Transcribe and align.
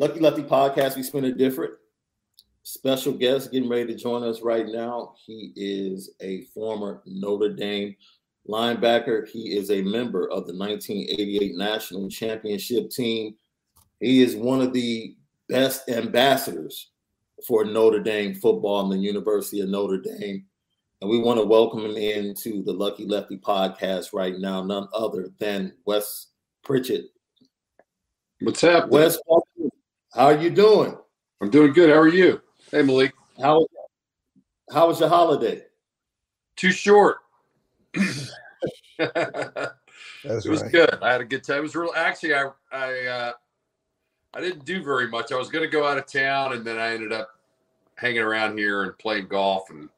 Lucky 0.00 0.18
Lefty 0.18 0.42
podcast, 0.42 0.96
we 0.96 1.02
spin 1.02 1.26
it 1.26 1.36
different. 1.36 1.74
Special 2.62 3.12
guest 3.12 3.52
getting 3.52 3.68
ready 3.68 3.92
to 3.92 4.00
join 4.00 4.22
us 4.22 4.40
right 4.40 4.66
now. 4.66 5.12
He 5.26 5.52
is 5.54 6.14
a 6.22 6.44
former 6.54 7.02
Notre 7.04 7.52
Dame 7.52 7.94
linebacker. 8.48 9.28
He 9.28 9.54
is 9.58 9.70
a 9.70 9.82
member 9.82 10.22
of 10.30 10.46
the 10.46 10.56
1988 10.56 11.54
National 11.54 12.08
Championship 12.08 12.88
team. 12.88 13.34
He 14.00 14.22
is 14.22 14.36
one 14.36 14.62
of 14.62 14.72
the 14.72 15.16
best 15.50 15.90
ambassadors 15.90 16.92
for 17.46 17.66
Notre 17.66 18.02
Dame 18.02 18.34
football 18.34 18.80
and 18.80 18.92
the 18.92 19.06
University 19.06 19.60
of 19.60 19.68
Notre 19.68 20.00
Dame. 20.00 20.46
And 21.02 21.10
we 21.10 21.18
want 21.18 21.38
to 21.40 21.46
welcome 21.46 21.84
him 21.84 21.98
into 21.98 22.62
the 22.62 22.72
Lucky 22.72 23.04
Lefty 23.04 23.36
podcast 23.36 24.14
right 24.14 24.38
now, 24.38 24.64
none 24.64 24.88
other 24.94 25.28
than 25.38 25.74
Wes 25.84 26.28
Pritchett. 26.64 27.10
What's 28.40 28.62
happening? 28.62 28.92
Wes, 28.92 29.18
how 30.14 30.26
are 30.26 30.36
you 30.36 30.50
doing? 30.50 30.96
I'm 31.40 31.50
doing 31.50 31.72
good. 31.72 31.90
How 31.90 31.96
are 31.96 32.08
you? 32.08 32.40
Hey, 32.70 32.82
Malik. 32.82 33.12
How 33.40 33.66
how 34.72 34.88
was 34.88 35.00
your 35.00 35.08
holiday? 35.08 35.62
Too 36.56 36.72
short. 36.72 37.18
That's 38.98 40.44
it 40.44 40.50
was 40.50 40.62
right. 40.62 40.72
good. 40.72 40.98
I 41.00 41.12
had 41.12 41.20
a 41.20 41.24
good 41.24 41.44
time. 41.44 41.58
It 41.58 41.62
was 41.62 41.74
real. 41.74 41.92
Actually, 41.96 42.34
I 42.34 42.50
I 42.72 43.06
uh, 43.06 43.32
I 44.34 44.40
didn't 44.40 44.64
do 44.64 44.82
very 44.82 45.08
much. 45.08 45.32
I 45.32 45.36
was 45.36 45.48
going 45.48 45.64
to 45.64 45.70
go 45.70 45.86
out 45.86 45.98
of 45.98 46.06
town, 46.06 46.52
and 46.52 46.64
then 46.64 46.78
I 46.78 46.92
ended 46.92 47.12
up 47.12 47.30
hanging 47.96 48.20
around 48.20 48.58
here 48.58 48.82
and 48.82 48.98
playing 48.98 49.28
golf 49.28 49.70
and 49.70 49.88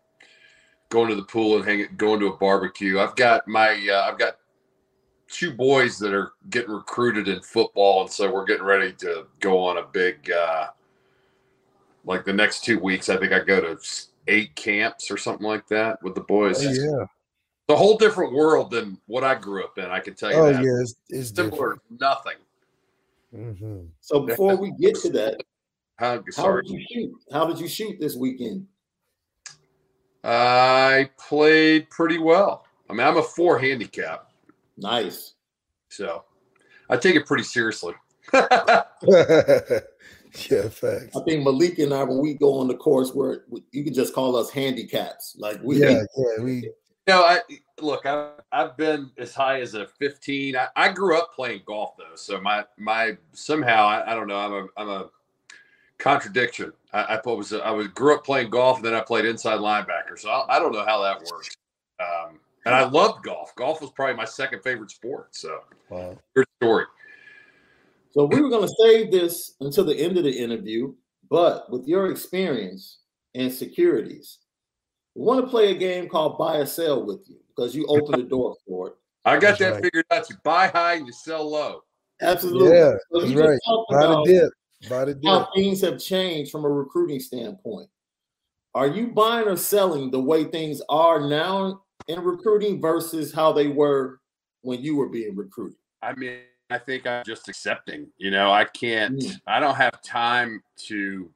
going 0.91 1.09
to 1.09 1.17
the 1.17 1.25
pool 1.25 1.57
and 1.57 1.65
hanging, 1.65 1.89
going 1.97 2.21
to 2.21 2.27
a 2.27 2.37
barbecue. 2.37 3.01
I've 3.01 3.17
got 3.17 3.49
my 3.49 3.71
uh, 3.91 4.11
I've 4.11 4.19
got 4.19 4.37
two 5.33 5.53
boys 5.53 5.99
that 5.99 6.13
are 6.13 6.33
getting 6.51 6.71
recruited 6.71 7.27
in 7.27 7.41
football, 7.41 8.03
and 8.03 8.11
so 8.11 8.33
we're 8.33 8.45
getting 8.45 8.65
ready 8.65 8.93
to 8.93 9.27
go 9.41 9.59
on 9.59 9.79
a 9.79 9.83
big 9.83 10.31
uh, 10.31 10.69
like 12.05 12.25
the 12.25 12.33
next 12.33 12.63
two 12.65 12.79
weeks. 12.79 13.09
I 13.09 13.17
think 13.17 13.33
I 13.33 13.41
go 13.41 13.61
to 13.61 13.79
eight 14.29 14.55
camps 14.55 15.11
or 15.11 15.17
something 15.17 15.47
like 15.47 15.67
that 15.69 16.01
with 16.03 16.15
the 16.15 16.21
boys. 16.21 16.59
Oh, 16.59 16.71
yeah. 16.71 17.03
It's 17.03 17.71
a 17.71 17.77
whole 17.77 17.97
different 17.97 18.33
world 18.33 18.71
than 18.71 18.99
what 19.07 19.25
I 19.25 19.35
grew 19.35 19.65
up 19.65 19.79
in. 19.79 19.87
I 19.87 20.01
can 20.01 20.15
tell 20.15 20.31
you 20.31 20.37
Oh 20.37 20.53
that. 20.53 20.63
yeah. 20.63 20.81
It's, 20.81 20.95
it's 21.09 21.31
Similar, 21.31 21.51
different. 21.81 22.01
nothing. 22.01 22.37
hmm 23.35 23.87
So 24.01 24.21
before 24.21 24.57
we 24.57 24.73
get 24.73 24.95
to 24.97 25.11
that, 25.11 25.43
How, 25.97 26.23
how 26.37 26.57
did 26.57 26.69
you 26.69 26.85
shoot? 26.91 27.13
How 27.33 27.47
did 27.47 27.59
you 27.59 27.69
shoot 27.69 27.99
this 27.99 28.17
weekend? 28.17 28.67
I 30.25 31.11
played 31.19 31.89
pretty 31.91 32.19
well. 32.19 32.67
I 32.91 32.93
mean, 32.93 33.07
I'm 33.07 33.17
a 33.17 33.23
four 33.23 33.59
handicap, 33.59 34.32
Nice. 34.77 35.35
so 35.89 36.25
I 36.89 36.97
take 36.97 37.17
it 37.17 37.27
pretty 37.27 37.45
seriously. 37.45 37.95
yeah, 38.33 38.83
facts. 40.69 41.17
I 41.17 41.23
think 41.25 41.45
Malik 41.45 41.79
and 41.79 41.93
I, 41.93 42.05
when 42.05 42.21
we 42.21 42.35
go 42.35 42.59
on 42.59 42.69
the 42.69 42.77
course, 42.77 43.13
where 43.13 43.45
you 43.73 43.85
can 43.85 43.95
just 43.95 44.15
call 44.15 44.37
us 44.37 44.51
handicaps. 44.51 45.37
Like 45.39 45.61
we, 45.63 45.81
Yeah, 45.81 46.03
yeah. 46.17 46.43
We 46.43 46.71
No, 47.07 47.23
I 47.23 47.41
look. 47.81 48.07
I, 48.07 48.31
I've 48.51 48.77
been 48.77 49.11
as 49.19 49.35
high 49.35 49.61
as 49.61 49.75
a 49.75 49.87
15. 49.87 50.57
I, 50.57 50.69
I 50.77 50.93
grew 50.93 51.19
up 51.19 51.35
playing 51.35 51.63
golf 51.67 51.97
though, 51.99 52.17
so 52.17 52.41
my 52.41 52.65
my 52.79 53.17
somehow 53.33 53.87
I, 53.87 54.13
I 54.13 54.15
don't 54.15 54.27
know. 54.27 54.39
I'm 54.39 54.53
a 54.53 54.67
I'm 54.77 54.89
a 54.89 55.11
contradiction. 55.99 56.73
I, 56.93 57.03
I 57.03 57.21
was 57.25 57.53
I 57.53 57.71
was 57.71 57.89
grew 57.89 58.15
up 58.15 58.25
playing 58.25 58.51
golf, 58.51 58.79
and 58.79 58.87
then 58.87 58.95
I 58.95 59.01
played 59.01 59.25
inside 59.25 59.59
linebacker. 59.59 60.19
So 60.19 60.31
I, 60.31 60.57
I 60.57 60.59
don't 60.59 60.73
know 60.73 60.85
how 60.85 61.03
that 61.03 61.23
works. 61.31 61.57
Um, 62.01 62.41
and 62.65 62.75
I 62.75 62.89
loved 62.89 63.25
golf. 63.25 63.55
Golf 63.57 63.81
was 63.81 63.91
probably 63.91 64.17
my 64.17 64.25
second 64.25 64.63
favorite 64.63 64.91
sport. 64.91 65.35
So 65.35 65.61
wow. 65.91 66.17
good 66.35 66.47
story. 66.61 66.87
So 68.13 68.27
we 68.27 68.41
were 68.41 68.51
going 68.51 68.69
to 68.69 68.75
save 68.81 69.11
this 69.11 69.55
until 69.61 69.85
the 69.85 69.97
end 69.97 70.19
of 70.19 70.25
the 70.25 70.31
interview, 70.31 70.95
but 71.31 71.71
with 71.71 71.87
your 71.87 72.11
experience 72.11 72.99
and 73.35 73.51
securities, 73.51 74.39
we 75.15 75.25
want 75.25 75.43
to 75.45 75.51
play 75.51 75.71
a 75.71 75.79
game 75.79 76.09
called 76.09 76.39
Buy 76.39 76.57
or 76.59 76.67
Sell 76.67 77.05
with 77.05 77.21
you 77.27 77.39
because 77.49 77.75
you 77.75 77.87
opened 77.87 78.23
the 78.23 78.29
door 78.29 78.57
for 78.67 78.89
it. 78.89 78.95
I 79.25 79.35
got 79.35 79.59
That's 79.59 79.61
that 79.61 79.73
right. 79.75 79.85
figured 79.85 80.05
out. 80.11 80.29
You 80.29 80.37
buy 80.43 80.67
high 80.69 80.95
and 80.95 81.07
you 81.07 81.13
sell 81.13 81.51
low. 81.51 81.83
Absolutely. 82.21 82.77
Yeah, 82.77 82.95
So 83.13 83.21
that's 83.21 83.33
right. 83.35 83.59
Buy 83.89 84.01
the 84.01 84.13
about 84.13 84.27
dip. 84.27 84.53
Buy 84.89 85.05
the 85.07 85.15
dip. 85.15 85.25
how 85.25 85.49
things 85.55 85.81
have 85.81 85.99
changed 85.99 86.51
from 86.51 86.65
a 86.65 86.69
recruiting 86.69 87.21
standpoint. 87.21 87.89
Are 88.75 88.87
you 88.87 89.09
buying 89.09 89.49
or 89.49 89.57
selling 89.57 90.11
the 90.11 90.21
way 90.21 90.45
things 90.45 90.83
are 90.89 91.21
now 91.29 91.83
in 92.09 92.21
recruiting 92.21 92.81
versus 92.81 93.33
how 93.33 93.53
they 93.53 93.69
were 93.69 94.21
when 94.63 94.83
you 94.83 94.97
were 94.97 95.09
being 95.09 95.37
recruited? 95.37 95.79
I 96.03 96.15
mean, 96.15 96.39
I 96.71 96.79
think 96.79 97.07
I'm 97.07 97.25
just 97.25 97.49
accepting. 97.49 98.09
You 98.19 98.31
know, 98.31 98.51
I 98.51 98.65
can't. 98.65 99.19
Mm. 99.19 99.41
I 99.47 99.61
don't 99.61 99.77
have 99.77 100.01
time 100.03 100.63
to 100.89 101.31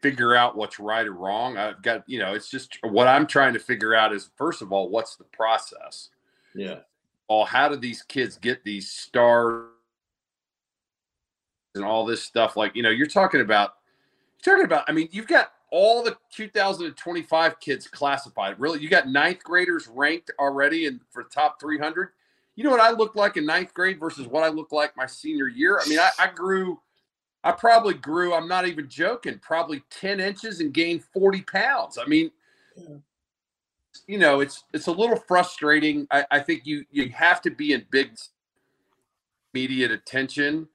figure 0.00 0.34
out 0.34 0.56
what's 0.56 0.80
right 0.80 1.06
or 1.06 1.12
wrong. 1.12 1.58
I've 1.58 1.82
got, 1.82 2.04
you 2.06 2.18
know, 2.18 2.34
it's 2.34 2.50
just 2.50 2.78
what 2.82 3.06
I'm 3.06 3.26
trying 3.26 3.52
to 3.52 3.60
figure 3.60 3.94
out 3.94 4.14
is 4.14 4.30
first 4.36 4.62
of 4.62 4.72
all, 4.72 4.88
what's 4.88 5.16
the 5.16 5.24
process? 5.24 6.08
Yeah. 6.54 6.80
All 7.28 7.44
how 7.44 7.68
do 7.68 7.76
these 7.76 8.02
kids 8.02 8.36
get 8.36 8.64
these 8.64 8.90
stars 8.90 9.68
and 11.74 11.84
all 11.84 12.06
this 12.06 12.22
stuff? 12.22 12.56
Like, 12.56 12.74
you 12.74 12.82
know, 12.82 12.90
you're 12.90 13.06
talking 13.06 13.40
about, 13.40 13.74
you're 14.44 14.56
talking 14.56 14.64
about. 14.64 14.84
I 14.88 14.92
mean, 14.92 15.08
you've 15.12 15.28
got 15.28 15.52
all 15.70 16.02
the 16.02 16.16
2025 16.32 17.60
kids 17.60 17.86
classified. 17.86 18.58
Really, 18.58 18.80
you 18.80 18.88
got 18.88 19.08
ninth 19.08 19.42
graders 19.42 19.88
ranked 19.88 20.30
already 20.38 20.86
in 20.86 21.00
for 21.10 21.24
top 21.24 21.60
300. 21.60 22.10
You 22.56 22.64
know 22.64 22.70
what 22.70 22.80
I 22.80 22.90
looked 22.90 23.16
like 23.16 23.36
in 23.36 23.46
ninth 23.46 23.72
grade 23.72 24.00
versus 24.00 24.26
what 24.26 24.42
I 24.42 24.48
looked 24.48 24.72
like 24.72 24.96
my 24.96 25.06
senior 25.06 25.48
year. 25.48 25.78
I 25.78 25.88
mean, 25.88 25.98
I, 25.98 26.10
I 26.18 26.26
grew. 26.28 26.80
I 27.42 27.52
probably 27.52 27.94
grew. 27.94 28.34
I'm 28.34 28.48
not 28.48 28.66
even 28.66 28.88
joking. 28.88 29.38
Probably 29.38 29.82
10 29.90 30.20
inches 30.20 30.60
and 30.60 30.74
gained 30.74 31.04
40 31.14 31.42
pounds. 31.42 31.96
I 31.96 32.04
mean, 32.04 32.30
you 34.06 34.18
know, 34.18 34.40
it's 34.40 34.64
it's 34.74 34.88
a 34.88 34.92
little 34.92 35.16
frustrating. 35.16 36.06
I, 36.10 36.24
I 36.30 36.40
think 36.40 36.66
you 36.66 36.84
you 36.90 37.08
have 37.10 37.40
to 37.42 37.50
be 37.50 37.72
in 37.72 37.86
big 37.90 38.10
immediate 39.54 39.90
attention 39.90 40.68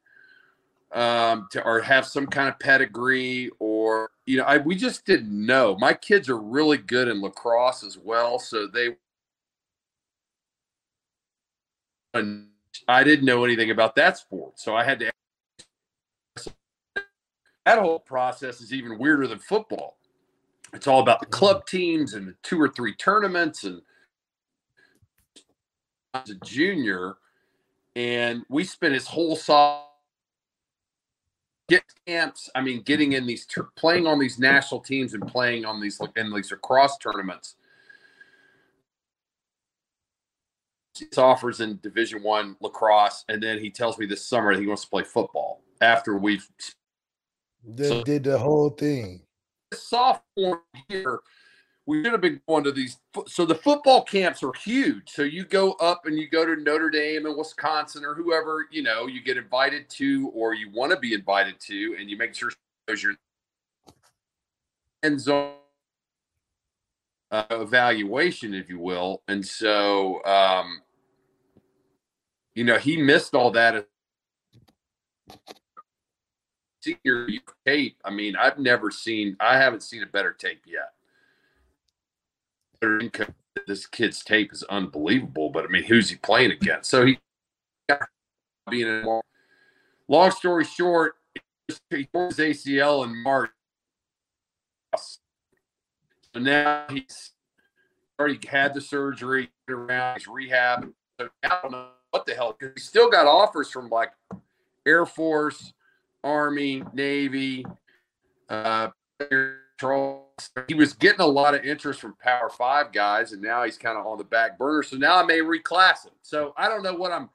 um, 0.94 1.48
to 1.52 1.64
or 1.64 1.82
have 1.82 2.06
some 2.06 2.28
kind 2.28 2.50
of 2.50 2.58
pedigree 2.60 3.52
or 3.60 4.10
you 4.26 4.38
know 4.38 4.44
I, 4.44 4.58
we 4.58 4.76
just 4.76 5.06
didn't 5.06 5.46
know. 5.46 5.78
My 5.80 5.94
kids 5.94 6.30
are 6.30 6.38
really 6.38 6.78
good 6.78 7.08
in 7.08 7.22
lacrosse 7.22 7.84
as 7.84 7.98
well 7.98 8.40
so 8.40 8.68
they 8.68 8.96
i 12.88 13.04
didn't 13.04 13.26
know 13.26 13.44
anything 13.44 13.72
about 13.72 13.94
that 13.96 14.18
sport 14.18 14.58
so 14.58 14.74
i 14.74 14.86
had 14.86 15.00
to 15.00 15.12
that 17.66 17.80
whole 17.80 18.00
process 18.00 18.62
is 18.62 18.72
even 18.72 18.98
weirder 18.98 19.28
than 19.28 19.40
football. 19.40 19.98
It's 20.74 20.88
all 20.88 21.02
about 21.02 21.20
the 21.20 21.26
club 21.26 21.58
mm-hmm. 21.58 21.78
teams 21.78 22.14
and 22.14 22.28
the 22.28 22.36
two 22.44 22.62
or 22.62 22.70
three 22.70 22.96
tournaments 22.96 23.64
and 23.64 23.82
as 26.14 26.30
a 26.30 26.36
junior, 26.46 27.16
and 27.96 28.44
we 28.50 28.64
spent 28.64 28.94
his 28.94 29.08
whole 29.08 29.36
summer 29.36 29.82
get 31.68 31.84
camps. 32.06 32.50
I 32.56 32.62
mean, 32.62 32.82
getting 32.82 33.14
in 33.14 33.26
these 33.26 33.48
playing 33.76 34.08
on 34.08 34.20
these 34.20 34.40
national 34.40 34.82
teams 34.82 35.14
and 35.14 35.28
playing 35.28 35.66
on 35.66 35.82
these 35.82 36.00
in 36.16 36.34
these 36.34 36.52
lacrosse 36.52 36.98
tournaments. 36.98 37.56
Offers 41.18 41.60
in 41.60 41.78
Division 41.84 42.24
One 42.24 42.56
lacrosse, 42.62 43.26
and 43.28 43.44
then 43.44 43.60
he 43.60 43.70
tells 43.70 43.98
me 43.98 44.06
this 44.06 44.26
summer 44.26 44.54
that 44.54 44.62
he 44.62 44.68
wants 44.68 44.84
to 44.84 44.90
play 44.90 45.04
football 45.04 45.62
after 45.82 46.18
we've 46.18 46.48
did, 47.76 47.88
so, 47.88 48.04
did 48.04 48.24
the 48.24 48.38
whole 48.38 48.70
thing. 48.70 49.22
Sophomore 49.74 50.62
year, 50.88 51.20
we 51.88 52.04
should 52.04 52.12
have 52.12 52.22
been 52.22 52.42
going 52.48 52.64
to 52.64 52.72
these. 52.72 52.98
So 53.28 53.46
the 53.46 53.56
football 53.56 54.04
camps 54.04 54.42
are 54.44 54.54
huge. 54.54 55.10
So 55.10 55.22
you 55.22 55.46
go 55.46 55.74
up 55.74 56.06
and 56.06 56.18
you 56.18 56.28
go 56.28 56.46
to 56.46 56.62
Notre 56.62 56.90
Dame 56.90 57.26
and 57.26 57.38
Wisconsin 57.38 58.04
or 58.04 58.16
whoever 58.16 58.68
you 58.72 58.82
know 58.82 59.08
you 59.08 59.22
get 59.22 59.38
invited 59.38 59.90
to 59.92 60.32
or 60.34 60.54
you 60.54 60.72
want 60.72 60.92
to 60.92 61.00
be 61.00 61.14
invited 61.14 61.60
to, 61.62 61.96
and 62.00 62.10
you 62.10 62.18
make 62.18 62.34
sure 62.34 62.52
your 62.88 63.16
end 65.04 65.22
zone 65.22 65.54
uh, 67.32 67.46
evaluation, 67.52 68.54
if 68.54 68.70
you 68.70 68.80
will. 68.80 69.22
And 69.28 69.46
so, 69.46 70.24
um, 70.26 70.82
you 72.56 72.64
know, 72.64 72.78
he 72.78 72.98
missed 72.98 73.36
all 73.36 73.52
that. 73.52 73.88
Senior 76.82 77.28
tape. 77.66 77.98
I 78.06 78.12
mean, 78.12 78.36
I've 78.36 78.60
never 78.60 78.92
seen. 78.92 79.36
I 79.40 79.58
haven't 79.58 79.82
seen 79.82 80.04
a 80.04 80.08
better 80.08 80.32
tape 80.32 80.62
yet 80.68 80.95
this 83.68 83.88
kid's 83.88 84.24
tape 84.24 84.54
is 84.54 84.64
unbelievable. 84.64 85.50
But 85.50 85.66
I 85.66 85.68
mean, 85.68 85.84
who's 85.84 86.10
he 86.10 86.16
playing 86.18 86.52
against? 86.52 86.90
So 86.90 87.06
he 87.06 87.20
being 88.70 88.88
in. 88.88 89.22
Long 90.08 90.32
story 90.32 90.66
short, 90.66 91.16
he 91.90 92.06
tore 92.06 92.28
his 92.28 92.38
ACL 92.38 93.06
in 93.06 93.24
March. 93.24 93.50
So 94.98 95.20
now 96.40 96.86
he's 96.90 97.32
already 98.20 98.40
had 98.48 98.74
the 98.74 98.82
surgery 98.82 99.50
around. 99.70 100.16
his 100.16 100.28
rehab. 100.28 100.92
So 101.20 101.30
I 101.44 101.60
don't 101.62 101.72
know 101.72 101.88
what 102.12 102.26
the 102.26 102.36
hell 102.36 102.56
because 102.58 102.74
he 102.76 102.82
still 102.82 103.10
got 103.10 103.26
offers 103.26 103.70
from 103.72 103.90
like 103.90 104.12
Air 104.86 105.06
Force, 105.06 105.74
Army, 106.24 106.84
Navy, 106.94 107.66
uh, 108.50 108.90
he 110.68 110.74
was 110.74 110.94
getting 110.94 111.22
a 111.22 111.26
lot 111.26 111.54
of 111.54 111.64
interest 111.66 112.00
from 112.00 112.16
Power 112.22 112.50
Five 112.50 112.92
guys, 112.92 113.32
and 113.32 113.42
now 113.42 113.64
he's 113.64 113.78
kind 113.78 113.98
of 113.98 114.06
on 114.06 114.18
the 114.18 114.24
back 114.24 114.58
burner. 114.58 114.84
So 114.84 114.98
now 114.98 115.18
I 115.18 115.24
may 115.24 115.40
reclass 115.40 116.06
him. 116.06 116.14
So 116.22 116.54
I 116.58 116.70
don't 116.70 116.84
know 116.84 116.94
what 116.96 117.12
I'm. 117.12 117.30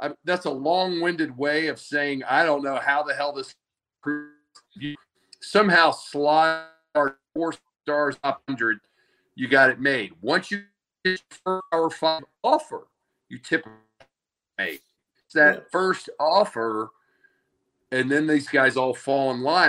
I, 0.00 0.12
that's 0.24 0.44
a 0.44 0.50
long-winded 0.50 1.36
way 1.36 1.66
of 1.66 1.80
saying 1.80 2.22
I 2.24 2.44
don't 2.44 2.62
know 2.62 2.76
how 2.76 3.02
the 3.02 3.14
hell 3.14 3.32
this 3.32 3.54
somehow 5.40 5.90
slide 5.90 6.66
our 6.94 7.18
four 7.34 7.54
stars 7.82 8.16
up 8.22 8.42
hundred. 8.48 8.80
You 9.34 9.48
got 9.48 9.70
it 9.70 9.80
made. 9.80 10.12
Once 10.20 10.50
you 10.50 10.64
get 11.04 11.20
Power 11.44 11.90
Five 11.90 12.22
offer, 12.42 12.86
you 13.28 13.38
tip 13.38 13.66
make 14.58 14.82
that 15.34 15.56
yeah. 15.56 15.62
first 15.70 16.10
offer, 16.18 16.90
and 17.92 18.10
then 18.10 18.26
these 18.26 18.48
guys 18.48 18.76
all 18.76 18.94
fall 18.94 19.30
in 19.30 19.42
line. 19.42 19.68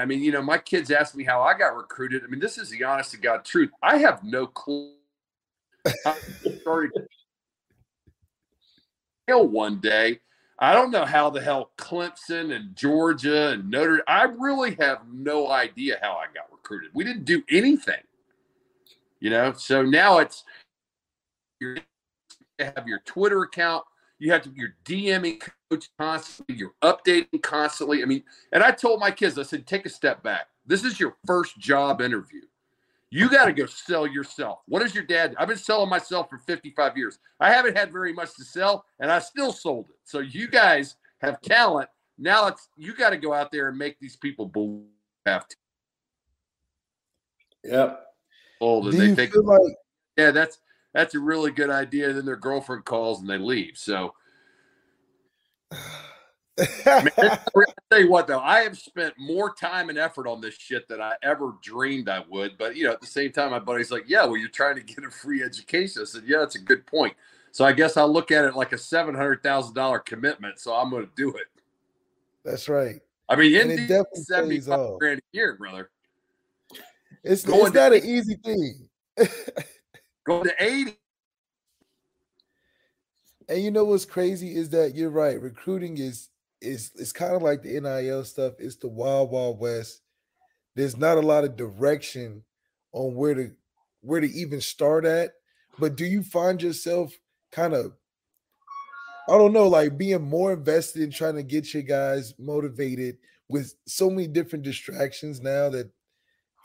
I 0.00 0.04
mean, 0.04 0.22
you 0.22 0.32
know, 0.32 0.42
my 0.42 0.58
kids 0.58 0.90
ask 0.90 1.14
me 1.14 1.24
how 1.24 1.42
I 1.42 1.56
got 1.56 1.76
recruited. 1.76 2.22
I 2.24 2.26
mean, 2.26 2.40
this 2.40 2.58
is 2.58 2.70
the 2.70 2.84
honest 2.84 3.10
to 3.12 3.16
God 3.18 3.44
truth. 3.44 3.70
I 3.82 3.98
have 3.98 4.22
no 4.24 4.46
clue. 4.46 4.92
I 6.04 6.16
one 9.28 9.80
day. 9.80 10.20
I 10.58 10.72
don't 10.72 10.90
know 10.90 11.04
how 11.04 11.30
the 11.30 11.40
hell 11.40 11.70
Clemson 11.78 12.54
and 12.54 12.74
Georgia 12.74 13.50
and 13.50 13.70
Notre. 13.70 14.02
I 14.08 14.24
really 14.24 14.74
have 14.80 15.02
no 15.12 15.50
idea 15.50 15.98
how 16.02 16.14
I 16.14 16.26
got 16.34 16.50
recruited. 16.50 16.90
We 16.94 17.04
didn't 17.04 17.24
do 17.24 17.42
anything, 17.48 18.02
you 19.20 19.30
know. 19.30 19.52
So 19.52 19.82
now 19.82 20.18
it's 20.18 20.42
you 21.60 21.76
have 22.58 22.88
your 22.88 23.00
Twitter 23.04 23.42
account 23.42 23.84
you 24.18 24.32
have 24.32 24.42
to 24.42 24.50
you're 24.54 24.74
DMing 24.84 25.40
constantly, 25.98 26.56
you're 26.56 26.74
updating 26.82 27.42
constantly. 27.42 28.02
I 28.02 28.06
mean, 28.06 28.22
and 28.52 28.62
I 28.62 28.70
told 28.70 29.00
my 29.00 29.10
kids, 29.10 29.38
I 29.38 29.42
said, 29.42 29.66
take 29.66 29.86
a 29.86 29.90
step 29.90 30.22
back. 30.22 30.48
This 30.66 30.84
is 30.84 30.98
your 30.98 31.16
first 31.26 31.58
job 31.58 32.00
interview. 32.00 32.42
You 33.10 33.30
got 33.30 33.46
to 33.46 33.52
go 33.52 33.66
sell 33.66 34.06
yourself. 34.06 34.60
What 34.66 34.82
is 34.82 34.94
your 34.94 35.04
dad? 35.04 35.34
I've 35.38 35.48
been 35.48 35.56
selling 35.56 35.88
myself 35.88 36.28
for 36.28 36.38
55 36.38 36.96
years. 36.96 37.18
I 37.40 37.50
haven't 37.50 37.76
had 37.76 37.90
very 37.90 38.12
much 38.12 38.34
to 38.36 38.44
sell, 38.44 38.84
and 39.00 39.10
I 39.10 39.18
still 39.18 39.52
sold 39.52 39.86
it. 39.88 39.96
So 40.04 40.18
you 40.18 40.46
guys 40.48 40.96
have 41.20 41.40
talent. 41.40 41.88
Now 42.18 42.48
it's 42.48 42.68
you 42.76 42.94
got 42.94 43.10
to 43.10 43.16
go 43.16 43.32
out 43.32 43.50
there 43.50 43.68
and 43.68 43.78
make 43.78 43.98
these 43.98 44.16
people 44.16 44.46
believe. 44.46 44.84
Have 45.24 45.48
to. 45.48 45.56
Yep. 47.64 48.04
Old 48.60 48.88
and 48.88 48.98
they 48.98 49.14
think, 49.14 49.34
like- 49.36 49.60
yeah, 50.16 50.30
that's 50.30 50.58
that's 50.94 51.14
a 51.14 51.20
really 51.20 51.50
good 51.50 51.70
idea. 51.70 52.12
Then 52.12 52.24
their 52.24 52.36
girlfriend 52.36 52.84
calls 52.84 53.20
and 53.20 53.28
they 53.28 53.38
leave. 53.38 53.76
So, 53.76 54.14
I 56.86 57.02
mean, 57.02 57.12
I'll 57.18 57.64
tell 57.90 58.00
you 58.00 58.10
what, 58.10 58.26
though, 58.26 58.40
I 58.40 58.60
have 58.60 58.76
spent 58.76 59.14
more 59.18 59.54
time 59.54 59.88
and 59.88 59.98
effort 59.98 60.26
on 60.26 60.40
this 60.40 60.54
shit 60.54 60.88
than 60.88 61.00
I 61.00 61.14
ever 61.22 61.54
dreamed 61.62 62.08
I 62.08 62.24
would. 62.28 62.58
But 62.58 62.76
you 62.76 62.84
know, 62.84 62.92
at 62.92 63.00
the 63.00 63.06
same 63.06 63.32
time, 63.32 63.50
my 63.50 63.58
buddy's 63.58 63.90
like, 63.90 64.04
"Yeah, 64.06 64.24
well, 64.24 64.36
you're 64.36 64.48
trying 64.48 64.76
to 64.76 64.82
get 64.82 65.04
a 65.04 65.10
free 65.10 65.42
education." 65.42 66.02
I 66.02 66.04
said, 66.04 66.24
"Yeah, 66.26 66.38
that's 66.38 66.56
a 66.56 66.60
good 66.60 66.86
point." 66.86 67.14
So 67.52 67.64
I 67.64 67.72
guess 67.72 67.96
I'll 67.96 68.12
look 68.12 68.30
at 68.30 68.44
it 68.44 68.54
like 68.54 68.72
a 68.72 68.78
seven 68.78 69.14
hundred 69.14 69.42
thousand 69.42 69.74
dollar 69.74 69.98
commitment. 69.98 70.58
So 70.58 70.74
I'm 70.74 70.90
going 70.90 71.04
to 71.04 71.12
do 71.16 71.30
it. 71.30 71.46
That's 72.44 72.68
right. 72.68 73.00
I 73.28 73.36
mean, 73.36 73.54
in 73.54 73.88
seventy 74.14 74.60
five 74.60 74.98
grand 74.98 75.20
a 75.20 75.36
year, 75.36 75.56
brother. 75.56 75.90
It's, 77.24 77.44
going 77.44 77.66
it's 77.66 77.74
not 77.74 77.92
an 77.92 78.04
easy 78.04 78.36
thing. 78.36 78.88
Go 80.24 80.42
to 80.42 80.52
80. 80.58 80.96
And 83.48 83.62
you 83.62 83.70
know 83.70 83.84
what's 83.84 84.04
crazy 84.04 84.54
is 84.54 84.70
that 84.70 84.94
you're 84.94 85.10
right. 85.10 85.40
Recruiting 85.40 85.98
is 85.98 86.28
is 86.60 86.90
it's 86.96 87.12
kind 87.12 87.34
of 87.34 87.42
like 87.42 87.62
the 87.62 87.80
NIL 87.80 88.24
stuff. 88.24 88.54
It's 88.58 88.76
the 88.76 88.88
wild 88.88 89.30
wild 89.30 89.58
west. 89.58 90.02
There's 90.74 90.96
not 90.96 91.18
a 91.18 91.22
lot 91.22 91.44
of 91.44 91.56
direction 91.56 92.42
on 92.92 93.14
where 93.14 93.34
to 93.34 93.50
where 94.00 94.20
to 94.20 94.30
even 94.30 94.60
start 94.60 95.04
at. 95.04 95.32
But 95.78 95.96
do 95.96 96.04
you 96.04 96.22
find 96.22 96.60
yourself 96.60 97.12
kind 97.52 97.74
of 97.74 97.92
I 99.28 99.36
don't 99.36 99.52
know, 99.52 99.68
like 99.68 99.98
being 99.98 100.22
more 100.22 100.54
invested 100.54 101.02
in 101.02 101.10
trying 101.10 101.34
to 101.34 101.42
get 101.42 101.74
your 101.74 101.82
guys 101.82 102.32
motivated 102.38 103.18
with 103.48 103.74
so 103.86 104.08
many 104.08 104.26
different 104.26 104.64
distractions 104.64 105.42
now 105.42 105.68
that 105.68 105.90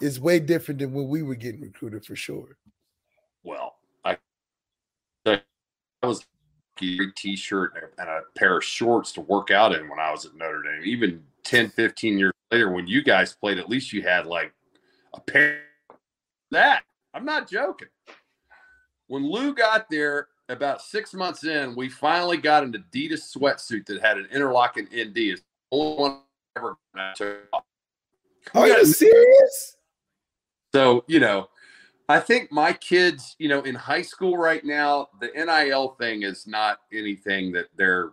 is 0.01 0.19
way 0.19 0.39
different 0.39 0.79
than 0.79 0.93
when 0.93 1.09
we 1.09 1.23
were 1.23 1.35
getting 1.35 1.62
recruited 1.62 2.05
for 2.05 2.15
sure. 2.15 2.57
Well, 3.43 3.75
I, 4.05 4.17
I 5.25 5.41
was 6.03 6.25
t-shirt 6.77 7.92
and 7.98 8.10
a 8.10 8.22
pair 8.36 8.58
of 8.58 8.63
shorts 8.63 9.12
to 9.13 9.22
work 9.22 9.51
out 9.51 9.74
in 9.74 9.89
when 9.89 10.00
I 10.00 10.12
was 10.12 10.25
at 10.25 10.36
Notre 10.36 10.62
Dame. 10.63 10.82
Even 10.84 11.24
10, 11.44 11.70
15 11.70 12.18
years 12.18 12.34
later, 12.51 12.72
when 12.72 12.88
you 12.88 13.03
guys 13.03 13.34
played, 13.34 13.60
at 13.60 13.70
least 13.70 13.94
you 13.94 14.01
had 14.01 14.25
like 14.25 14.53
a 15.13 15.22
pair 15.22 15.62
that. 16.53 16.84
I'm 17.13 17.25
not 17.25 17.50
joking. 17.50 17.89
When 19.08 19.30
Lou 19.30 19.53
got 19.53 19.89
there, 19.89 20.27
about 20.50 20.82
six 20.82 21.13
months 21.13 21.44
in, 21.46 21.75
we 21.75 21.89
finally 21.89 22.38
got 22.38 22.63
an 22.63 22.74
Adidas 22.74 23.36
sweatsuit 23.36 23.86
that 23.88 24.01
had 24.01 24.18
an 24.18 24.27
interlocking 24.32 24.86
ND. 24.86 25.18
It's 25.18 25.42
the 25.42 25.48
only 25.72 26.01
one 26.01 26.20
I 26.56 26.60
ever 26.60 26.77
took 27.15 27.38
off. 27.53 27.63
Are 28.53 28.68
you 28.68 28.86
serious? 28.86 29.77
So, 30.74 31.03
you 31.08 31.20
know, 31.20 31.50
I 32.10 32.19
think 32.19 32.51
my 32.51 32.74
kids, 32.74 33.36
you 33.39 33.48
know, 33.48 33.62
in 33.62 33.75
high 33.75 34.01
school 34.01 34.38
right 34.38 34.63
now, 34.63 35.07
the 35.22 35.27
NIL 35.33 35.89
thing 36.00 36.24
is 36.24 36.45
not 36.45 36.79
anything 36.91 37.51
that 37.53 37.67
they're 37.77 38.12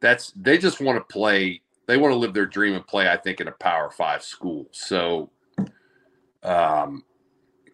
that's 0.00 0.32
they 0.34 0.58
just 0.58 0.80
want 0.80 0.98
to 0.98 1.12
play, 1.12 1.60
they 1.86 1.96
want 1.96 2.12
to 2.12 2.16
live 2.16 2.34
their 2.34 2.46
dream 2.46 2.74
and 2.74 2.86
play, 2.86 3.08
I 3.08 3.16
think, 3.16 3.40
in 3.40 3.48
a 3.48 3.52
power 3.52 3.90
five 3.90 4.22
school. 4.22 4.66
So 4.72 5.30
um 6.42 7.04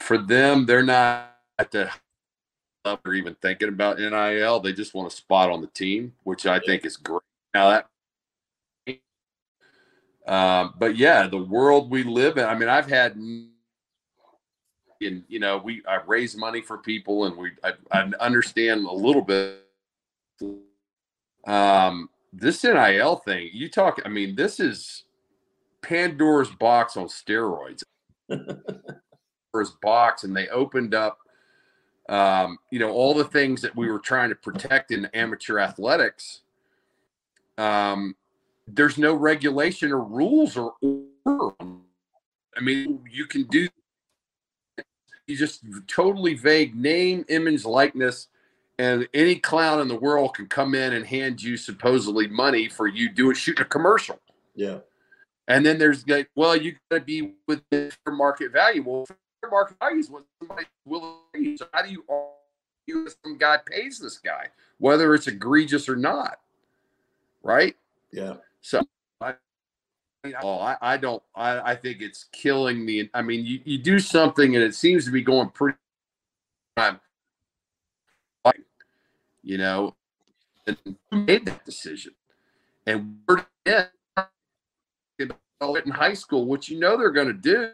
for 0.00 0.18
them, 0.18 0.66
they're 0.66 0.82
not 0.82 1.36
at 1.58 1.70
the 1.70 1.90
up 2.84 3.06
or 3.06 3.14
even 3.14 3.34
thinking 3.42 3.68
about 3.68 3.98
NIL. 3.98 4.60
They 4.60 4.72
just 4.72 4.94
want 4.94 5.12
a 5.12 5.14
spot 5.14 5.50
on 5.50 5.60
the 5.60 5.66
team, 5.68 6.14
which 6.24 6.46
I 6.46 6.58
think 6.60 6.84
is 6.84 6.96
great. 6.96 7.22
Now 7.54 7.70
that 7.70 7.88
um, 10.28 10.74
but 10.78 10.96
yeah, 10.96 11.26
the 11.26 11.42
world 11.42 11.90
we 11.90 12.04
live 12.04 12.36
in. 12.36 12.44
I 12.44 12.54
mean, 12.54 12.68
I've 12.68 12.88
had, 12.88 13.16
and 15.00 15.24
you 15.28 15.38
know, 15.38 15.58
we 15.58 15.82
I 15.88 15.98
raise 16.06 16.36
money 16.36 16.60
for 16.60 16.78
people, 16.78 17.24
and 17.24 17.36
we 17.36 17.52
I, 17.62 17.72
I 17.92 18.10
understand 18.20 18.86
a 18.86 18.92
little 18.92 19.22
bit. 19.22 19.64
Um, 21.46 22.10
this 22.32 22.62
NIL 22.64 23.16
thing, 23.16 23.50
you 23.52 23.70
talk. 23.70 24.00
I 24.04 24.08
mean, 24.08 24.34
this 24.36 24.60
is 24.60 25.04
Pandora's 25.82 26.50
box 26.50 26.96
on 26.96 27.06
steroids. 27.06 27.82
Pandora's 28.28 29.76
box, 29.82 30.24
and 30.24 30.36
they 30.36 30.48
opened 30.48 30.94
up 30.94 31.18
um, 32.08 32.58
you 32.70 32.78
know, 32.78 32.90
all 32.90 33.14
the 33.14 33.24
things 33.24 33.60
that 33.62 33.76
we 33.76 33.90
were 33.90 33.98
trying 33.98 34.30
to 34.30 34.34
protect 34.34 34.90
in 34.90 35.06
amateur 35.06 35.58
athletics. 35.58 36.40
Um, 37.58 38.16
there's 38.66 38.98
no 38.98 39.14
regulation 39.14 39.92
or 39.92 40.02
rules 40.02 40.56
or 40.56 40.74
order. 40.80 41.54
I 42.56 42.60
mean, 42.60 43.04
you 43.10 43.26
can 43.26 43.44
do 43.44 43.68
just 45.36 45.62
totally 45.86 46.34
vague 46.34 46.74
name, 46.74 47.24
image, 47.28 47.64
likeness, 47.64 48.28
and 48.78 49.08
any 49.12 49.36
clown 49.36 49.80
in 49.80 49.88
the 49.88 49.96
world 49.96 50.34
can 50.34 50.46
come 50.46 50.74
in 50.74 50.92
and 50.92 51.04
hand 51.04 51.42
you 51.42 51.56
supposedly 51.56 52.28
money 52.28 52.68
for 52.68 52.86
you 52.86 53.10
doing 53.10 53.34
shooting 53.34 53.62
a 53.62 53.68
commercial. 53.68 54.20
Yeah. 54.54 54.78
And 55.48 55.64
then 55.64 55.78
there's 55.78 56.06
like, 56.06 56.28
well, 56.36 56.56
you 56.56 56.76
got 56.90 56.98
to 56.98 57.04
be 57.04 57.34
within 57.46 57.90
market 58.06 58.52
value. 58.52 58.84
Well, 58.86 59.06
market 59.50 59.78
value 59.80 59.98
is 59.98 60.10
what 60.10 60.24
somebody 60.40 60.66
will 60.84 61.22
pay. 61.32 61.56
So 61.56 61.66
how 61.72 61.82
do 61.82 61.90
you 61.90 62.04
argue 62.08 63.04
with 63.04 63.16
some 63.24 63.38
guy 63.38 63.58
pays 63.66 63.98
this 63.98 64.18
guy, 64.18 64.46
whether 64.78 65.14
it's 65.14 65.26
egregious 65.26 65.88
or 65.88 65.96
not? 65.96 66.38
Right? 67.42 67.76
Yeah. 68.12 68.34
So 68.60 68.82
I, 70.24 70.32
oh, 70.42 70.58
I, 70.58 70.76
I 70.80 70.96
don't 70.96 71.22
I, 71.34 71.72
I 71.72 71.76
think 71.76 72.00
it's 72.00 72.24
killing 72.32 72.84
me. 72.84 73.08
I 73.14 73.22
mean 73.22 73.44
you, 73.46 73.60
you 73.64 73.78
do 73.78 73.98
something 73.98 74.54
and 74.54 74.64
it 74.64 74.74
seems 74.74 75.04
to 75.04 75.10
be 75.10 75.22
going 75.22 75.50
pretty 75.50 75.78
time. 76.76 77.00
You 79.42 79.56
know, 79.56 79.94
and 80.66 80.76
who 80.84 81.24
made 81.24 81.46
that 81.46 81.64
decision? 81.64 82.12
And 82.86 83.18
we're 83.26 83.46
in 83.64 83.86
in 85.18 85.90
high 85.90 86.14
school, 86.14 86.44
what 86.46 86.68
you 86.68 86.78
know 86.78 86.96
they're 86.96 87.10
going 87.10 87.28
to 87.28 87.32
do 87.32 87.70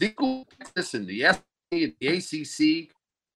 the 0.00 0.46
Texas 0.58 0.94
and 0.94 1.06
the 1.06 1.20
SEC 1.20 1.42
and 1.72 1.94
the 2.00 2.08
ACC 2.08 2.90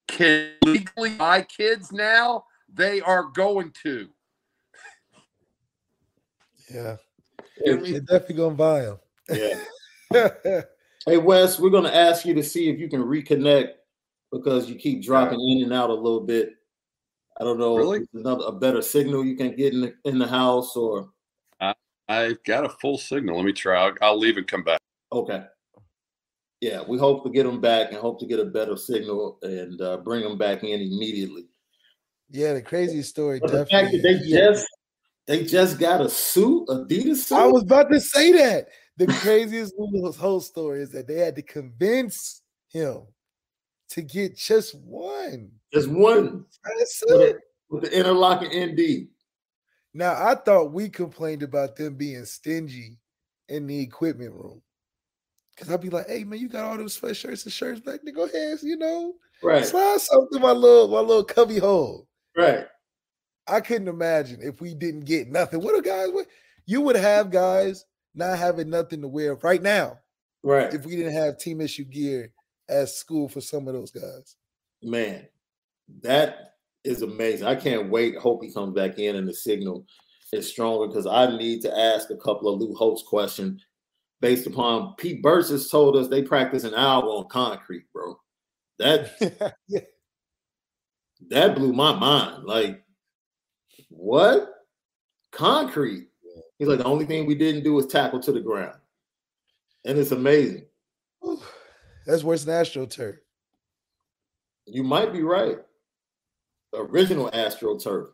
can 0.09 0.53
legally 0.65 1.11
buy 1.11 1.43
kids 1.43 1.93
now, 1.93 2.45
they 2.73 3.01
are 3.03 3.25
going 3.25 3.73
to. 3.83 4.09
Yeah, 6.73 6.97
they're 7.63 8.01
definitely 8.01 8.35
gonna 8.35 8.55
buy 8.55 8.81
them. 8.81 8.99
Yeah. 9.31 10.31
hey 11.07 11.17
Wes, 11.17 11.59
we're 11.59 11.71
gonna 11.71 11.91
ask 11.91 12.25
you 12.25 12.35
to 12.35 12.43
see 12.43 12.69
if 12.69 12.79
you 12.79 12.89
can 12.89 13.03
reconnect 13.03 13.71
because 14.33 14.69
you 14.69 14.77
keep 14.77 15.03
dropping 15.03 15.41
in 15.41 15.63
and 15.63 15.73
out 15.73 15.91
a 15.91 15.95
little 15.95 16.21
bit. 16.21 16.55
I 17.41 17.45
don't 17.45 17.59
know. 17.59 17.77
Really? 17.77 18.07
Another 18.15 18.45
a 18.47 18.53
better 18.53 18.83
signal 18.83 19.25
you 19.25 19.37
can 19.37 19.57
get 19.57 19.75
in 19.75 19.81
the 19.81 19.95
in 20.05 20.19
the 20.19 20.29
house 20.29 20.77
or. 20.77 21.11
I 21.61 21.75
I've 22.09 22.43
got 22.45 22.65
a 22.65 22.69
full 22.69 22.99
signal. 22.99 23.37
Let 23.37 23.47
me 23.47 23.53
try. 23.53 23.83
I'll, 23.83 23.95
I'll 24.03 24.19
leave 24.19 24.37
and 24.37 24.47
come 24.47 24.63
back. 24.63 24.81
Okay 25.13 25.45
yeah, 26.65 26.83
we 26.89 26.97
hope 26.97 27.23
to 27.25 27.31
get 27.31 27.45
them 27.45 27.61
back 27.61 27.89
and 27.91 27.99
hope 27.99 28.19
to 28.21 28.27
get 28.27 28.41
a 28.41 28.45
better 28.47 28.75
signal 28.75 29.39
and 29.43 29.79
uh, 29.83 29.99
bring 29.99 30.23
them 30.23 30.39
back 30.39 30.65
in 30.65 30.81
immediately. 30.81 31.45
Yeah, 32.31 32.55
the 32.55 32.63
crazy 32.63 33.03
story. 33.03 33.39
But 33.39 33.53
the 33.53 33.67
fact 33.67 33.93
that 33.93 34.03
they 34.03 34.19
just 34.27 34.67
they 35.27 35.45
just 35.45 35.79
got 35.79 36.01
a 36.01 36.09
suit, 36.09 36.69
Adidas 36.69 37.17
suit. 37.17 37.37
I 37.37 37.47
was 37.47 37.63
about 37.63 37.91
to 37.91 38.01
say 38.01 38.33
that. 38.33 38.69
The 38.97 39.07
craziest 39.07 39.75
whole 40.19 40.41
story 40.41 40.83
is 40.83 40.91
that 40.91 41.09
they 41.09 41.17
had 41.17 41.35
to 41.37 41.43
convince 41.43 42.43
him 42.69 43.03
to 43.91 44.03
get 44.03 44.37
just 44.37 44.75
one, 44.77 45.51
just 45.73 45.89
one 45.89 46.45
with, 47.07 47.37
with 47.71 47.83
the 47.85 47.99
interlocking 47.99 48.51
ND. 48.51 49.09
Now 49.95 50.13
I 50.13 50.35
thought 50.35 50.73
we 50.73 50.89
complained 50.89 51.43
about 51.43 51.77
them 51.77 51.95
being 51.95 52.25
stingy 52.25 52.99
in 53.49 53.67
the 53.67 53.81
equipment 53.81 54.35
room. 54.35 54.61
Cause 55.57 55.71
I'd 55.71 55.81
be 55.81 55.91
like, 55.91 56.09
hey 56.09 56.25
man, 56.25 56.41
you 56.41 56.49
got 56.49 56.65
all 56.65 56.77
those 56.77 57.01
sweatshirts 57.01 57.45
and 57.45 57.53
shirts 57.53 57.81
back 57.81 58.01
there. 58.03 58.13
Go 58.13 58.25
ahead, 58.25 58.59
you 58.63 58.77
know. 58.77 59.15
Right. 59.43 59.65
Slide 59.65 60.01
something 60.01 60.41
my 60.41 60.51
little 60.51 60.89
my 60.89 61.01
little 61.01 61.25
cubby 61.25 61.59
hole. 61.59 62.09
Right. 62.37 62.67
I 63.47 63.61
couldn't 63.61 63.89
imagine 63.89 64.41
if 64.43 64.61
we 64.61 64.75
didn't 64.75 65.05
get 65.05 65.29
nothing. 65.29 65.61
What 65.61 65.75
are 65.75 65.83
guys 65.83 66.09
what 66.11 66.27
you 66.67 66.81
would 66.81 66.97
have 66.97 67.31
guys 67.31 67.85
not 68.15 68.39
having 68.39 68.71
nothing 68.71 69.03
to 69.03 69.09
wear 69.09 69.35
right 69.37 69.63
now. 69.63 69.99
Right. 70.43 70.73
If 70.73 70.85
we 70.85 70.97
didn't 70.97 71.15
have 71.15 71.39
team 71.39 71.61
issue 71.61 71.85
gear 71.85 72.31
at 72.69 72.89
school 72.89 73.29
for 73.29 73.41
some 73.41 73.67
of 73.67 73.75
those 73.75 73.91
guys. 73.91 74.37
Man, 74.83 75.27
that 76.03 76.55
is 76.85 77.03
amazing. 77.03 77.47
I 77.47 77.55
can't 77.55 77.91
wait. 77.91 78.17
Hope 78.17 78.43
he 78.43 78.53
comes 78.53 78.75
back 78.75 78.99
in 78.99 79.17
and 79.17 79.29
the 79.29 79.35
signal 79.35 79.87
is 80.33 80.49
stronger 80.49 80.87
because 80.87 81.07
I 81.07 81.37
need 81.37 81.63
to 81.63 81.77
ask 81.77 82.11
a 82.11 82.17
couple 82.17 82.53
of 82.53 82.61
Lou 82.61 82.75
Holtz 82.75 83.03
questions 83.03 83.65
based 84.21 84.47
upon 84.47 84.95
Pete 84.97 85.23
Burns 85.23 85.51
has 85.51 85.69
told 85.69 85.97
us 85.97 86.09
they 86.09 86.23
practice 86.23 86.65
an 86.65 86.75
hour 86.75 87.05
on 87.05 87.29
concrete, 87.29 87.85
bro. 87.93 88.19
That 88.79 89.13
yeah. 89.69 89.81
that 91.31 91.55
blew 91.55 91.73
my 91.73 91.95
mind. 91.95 92.45
Like, 92.45 92.84
what? 93.89 94.51
Concrete. 95.31 96.09
He's 96.59 96.69
like, 96.69 96.79
the 96.79 96.85
only 96.85 97.07
thing 97.07 97.27
we 97.27 97.35
didn't 97.35 97.65
do 97.65 97.75
was 97.75 97.87
tackle 97.87 98.21
to 98.21 98.33
the 98.33 98.41
ground. 98.41 98.77
And 99.85 99.99
it's 99.99 100.13
amazing. 100.13 100.65
That's 102.07 102.23
worse 102.23 102.45
than 102.45 102.55
AstroTurf. 102.55 103.19
You 104.67 104.83
might 104.83 105.13
be 105.13 105.23
right. 105.23 105.59
The 106.73 106.81
original 106.81 107.31
AstroTurf. 107.31 108.09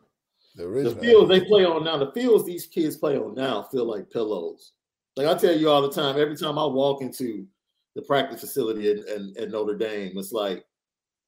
The, 0.55 0.63
original 0.65 0.93
the 0.93 0.99
fields 0.99 1.29
they 1.29 1.41
play 1.41 1.63
on 1.63 1.85
now, 1.85 1.97
the 1.97 2.11
fields 2.11 2.45
these 2.45 2.65
kids 2.65 2.97
play 2.97 3.17
on 3.17 3.35
now 3.35 3.63
feel 3.71 3.85
like 3.85 4.09
pillows. 4.09 4.73
Like 5.15 5.27
I 5.27 5.37
tell 5.37 5.55
you 5.55 5.69
all 5.69 5.81
the 5.81 5.91
time, 5.91 6.19
every 6.19 6.35
time 6.35 6.57
I 6.57 6.65
walk 6.65 7.01
into 7.01 7.47
the 7.95 8.01
practice 8.01 8.41
facility 8.41 8.91
at, 8.91 9.07
at, 9.07 9.21
at 9.37 9.51
Notre 9.51 9.77
Dame, 9.77 10.17
it's 10.17 10.31
like, 10.31 10.65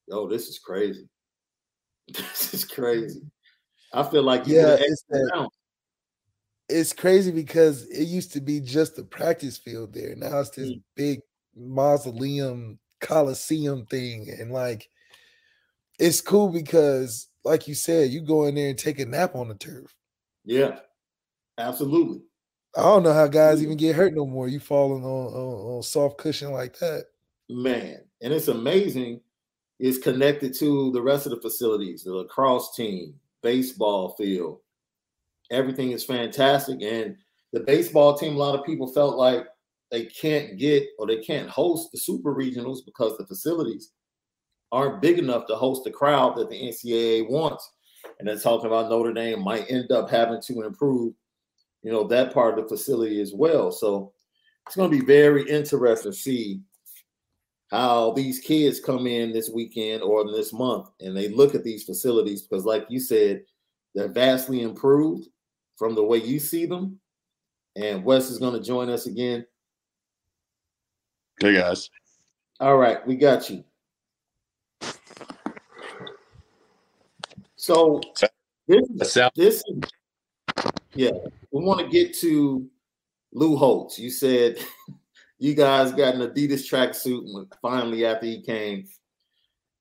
yo, 0.08 0.28
this 0.28 0.48
is 0.48 0.60
crazy. 0.60 1.08
this 2.14 2.54
is 2.54 2.66
crazy. 2.66 3.22
I 3.94 4.04
feel 4.04 4.24
like 4.24 4.48
yeah, 4.48 4.76
it's, 4.80 5.04
that, 5.10 5.50
it's 6.68 6.94
crazy 6.94 7.32
because 7.32 7.88
it 7.90 8.06
used 8.06 8.34
to 8.34 8.42
be 8.42 8.60
just 8.60 8.98
a 8.98 9.04
practice 9.04 9.58
field 9.58 9.94
there. 9.94 10.16
Now 10.16 10.40
it's 10.40 10.50
this 10.52 10.72
mm. 10.72 10.82
big 10.96 11.20
mausoleum 11.56 12.80
coliseum 13.00 13.86
thing, 13.86 14.28
and 14.40 14.52
like 14.52 14.90
it's 16.00 16.22
cool 16.22 16.50
because, 16.50 17.28
like 17.44 17.68
you 17.68 17.76
said, 17.76 18.10
you 18.10 18.22
go 18.22 18.46
in 18.46 18.56
there 18.56 18.70
and 18.70 18.78
take 18.78 19.00
a 19.00 19.06
nap 19.06 19.36
on 19.36 19.50
the 19.50 19.56
turf. 19.56 19.96
Yeah, 20.44 20.80
absolutely. 21.58 22.22
I 22.76 22.82
don't 22.82 23.04
know 23.04 23.14
how 23.14 23.28
guys 23.28 23.62
even 23.62 23.78
get 23.78 23.96
hurt 23.96 24.16
no 24.16 24.26
more. 24.26 24.48
You 24.48 24.60
falling 24.60 25.04
on, 25.04 25.34
on, 25.34 25.76
on 25.76 25.84
soft 25.84 26.18
cushion 26.18 26.52
like 26.52 26.80
that. 26.80 27.06
Man, 27.50 28.00
and 28.22 28.34
it's 28.34 28.48
amazing. 28.48 29.22
It's 29.80 30.00
connected 30.00 30.56
to 30.56 30.92
the 30.92 31.02
rest 31.02 31.28
of 31.28 31.32
the 31.32 31.42
facilities, 31.42 32.04
the 32.04 32.14
lacrosse 32.14 32.76
team, 32.76 33.16
baseball 33.44 34.16
field. 34.18 34.60
Everything 35.52 35.92
is 35.92 36.04
fantastic. 36.04 36.82
And 36.82 37.16
the 37.52 37.60
baseball 37.60 38.18
team, 38.18 38.36
a 38.36 38.40
lot 38.40 38.58
of 38.58 38.66
people 38.66 38.92
felt 38.92 39.18
like 39.18 39.46
they 39.92 40.06
can't 40.06 40.58
get 40.58 40.88
or 40.98 41.06
they 41.06 41.18
can't 41.18 41.50
host 41.50 41.92
the 41.92 42.00
super 42.00 42.34
regionals 42.34 42.80
because 42.84 43.16
the 43.18 43.28
facilities 43.28 43.92
aren't 44.72 45.02
big 45.02 45.20
enough 45.20 45.46
to 45.46 45.56
host 45.56 45.84
the 45.84 45.92
crowd 45.92 46.36
that 46.36 46.50
the 46.50 46.60
NCAA 46.60 47.30
wants. 47.30 47.70
And 48.20 48.28
then 48.28 48.40
talking 48.40 48.66
about 48.66 48.90
Notre 48.90 49.14
Dame 49.14 49.44
might 49.44 49.70
end 49.70 49.92
up 49.92 50.10
having 50.10 50.42
to 50.48 50.64
improve, 50.64 51.14
you 51.84 51.92
know, 51.92 52.06
that 52.08 52.34
part 52.34 52.58
of 52.58 52.64
the 52.68 52.76
facility 52.76 53.22
as 53.22 53.34
well. 53.34 53.72
So 53.72 54.14
it's 54.66 54.76
going 54.76 54.90
to 54.90 55.00
be 55.00 55.06
very 55.06 55.48
interesting 55.48 56.12
to 56.12 56.18
see 56.18 56.62
how 57.74 58.12
these 58.12 58.40
kids 58.40 58.80
come 58.80 59.08
in 59.08 59.34
this 59.34 59.50
weekend 59.50 60.04
or 60.04 60.32
this 60.32 60.54
month 60.54 60.90
and 61.00 61.18
they 61.18 61.28
look 61.30 61.56
at 61.56 61.64
these 61.64 61.84
facilities 61.84 62.44
because, 62.44 62.66
like 62.66 62.86
you 62.88 63.00
said, 63.00 63.42
they're 63.96 64.08
vastly 64.08 64.62
improved 64.62 65.28
from 65.76 65.96
the 65.96 66.04
way 66.04 66.20
you 66.20 66.40
see 66.40 66.68
them. 66.68 67.00
And 67.76 68.06
Wes 68.06 68.30
is 68.30 68.38
going 68.38 68.54
to 68.54 68.64
join 68.64 68.90
us 68.90 69.08
again. 69.08 69.44
Hey 71.42 71.56
guys. 71.56 71.90
All 72.60 72.78
right, 72.78 73.06
we 73.08 73.16
got 73.16 73.50
you. 73.50 73.64
So 77.56 78.02
this, 78.68 79.18
this 79.36 79.64
yeah, 80.94 81.10
we 81.52 81.64
want 81.64 81.80
to 81.80 81.88
get 81.88 82.16
to 82.20 82.70
Lou 83.32 83.58
Holtz. 83.58 83.98
You 83.98 84.12
said 84.12 84.58
you 85.44 85.54
guys 85.54 85.92
got 85.92 86.16
an 86.16 86.22
Adidas 86.22 86.64
tracksuit 86.72 87.52
finally 87.62 88.06
after 88.06 88.26
he 88.26 88.42
came. 88.42 88.88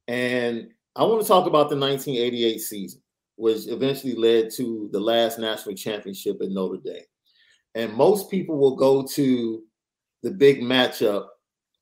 And 0.09 0.71
I 0.97 1.05
want 1.05 1.23
to 1.23 1.29
talk 1.29 1.47
about 1.47 1.71
the 1.71 1.77
1988 1.77 2.59
season, 2.59 3.01
which 3.37 3.69
eventually 3.69 4.17
led 4.17 4.51
to 4.57 4.89
the 4.91 4.99
last 4.99 5.39
national 5.39 5.77
championship 5.77 6.43
at 6.43 6.51
Notre 6.51 6.79
Dame. 6.85 7.05
And 7.77 7.95
most 7.95 8.29
people 8.29 8.59
will 8.59 8.75
go 8.75 9.07
to 9.15 9.63
the 10.25 10.33
big 10.33 10.63
matchup 10.63 11.29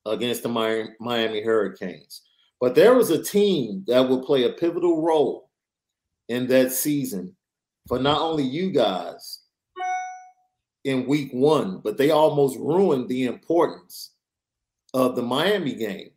against 0.05 0.43
the 0.43 0.51
Miami 1.01 1.41
Hurricanes. 1.41 2.21
But 2.61 2.75
there 2.75 2.93
was 2.93 3.09
a 3.09 3.23
team 3.23 3.85
that 3.87 4.07
would 4.07 4.25
play 4.25 4.45
a 4.45 4.53
pivotal 4.53 5.01
role 5.01 5.49
in 6.29 6.47
that 6.49 6.73
season 6.73 7.35
for 7.89 7.99
not 7.99 8.21
only 8.21 8.45
you 8.45 8.73
guys 8.73 9.40
in 10.85 11.07
week 11.07 11.31
one, 11.33 11.81
but 11.83 11.99
they 11.99 12.11
almost 12.11 12.59
ruined 12.59 13.09
the 13.09 13.27
importance 13.27 14.13
of 14.95 15.17
the 15.17 15.23
Miami 15.23 15.75
game 15.75 16.11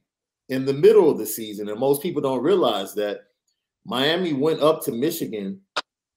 in 0.49 0.65
the 0.65 0.73
middle 0.73 1.09
of 1.09 1.17
the 1.17 1.25
season. 1.25 1.69
And 1.69 1.79
most 1.79 2.01
people 2.01 2.21
don't 2.21 2.43
realize 2.43 2.93
that 2.95 3.21
Miami 3.85 4.33
went 4.33 4.61
up 4.61 4.83
to 4.83 4.91
Michigan 4.91 5.59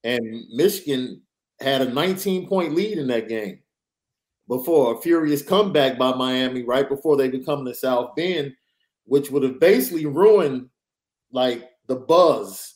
and 0.04 0.44
Michigan 0.52 1.22
had 1.60 1.82
a 1.82 1.92
19 1.92 2.48
point 2.48 2.74
lead 2.74 2.98
in 2.98 3.08
that 3.08 3.28
game 3.28 3.58
before 4.48 4.94
a 4.94 5.00
furious 5.00 5.42
comeback 5.42 5.98
by 5.98 6.14
Miami 6.14 6.62
right 6.62 6.88
before 6.88 7.16
they 7.16 7.28
become 7.28 7.64
the 7.64 7.74
South 7.74 8.14
Bend, 8.14 8.52
which 9.04 9.30
would 9.30 9.42
have 9.42 9.58
basically 9.58 10.06
ruined 10.06 10.68
like 11.32 11.68
the 11.88 11.96
buzz 11.96 12.74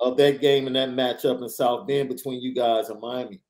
of 0.00 0.16
that 0.16 0.40
game 0.40 0.66
and 0.66 0.74
that 0.74 0.90
matchup 0.90 1.40
in 1.40 1.48
South 1.48 1.86
Bend 1.86 2.08
between 2.08 2.40
you 2.40 2.52
guys 2.54 2.88
and 2.88 3.00
Miami. 3.00 3.40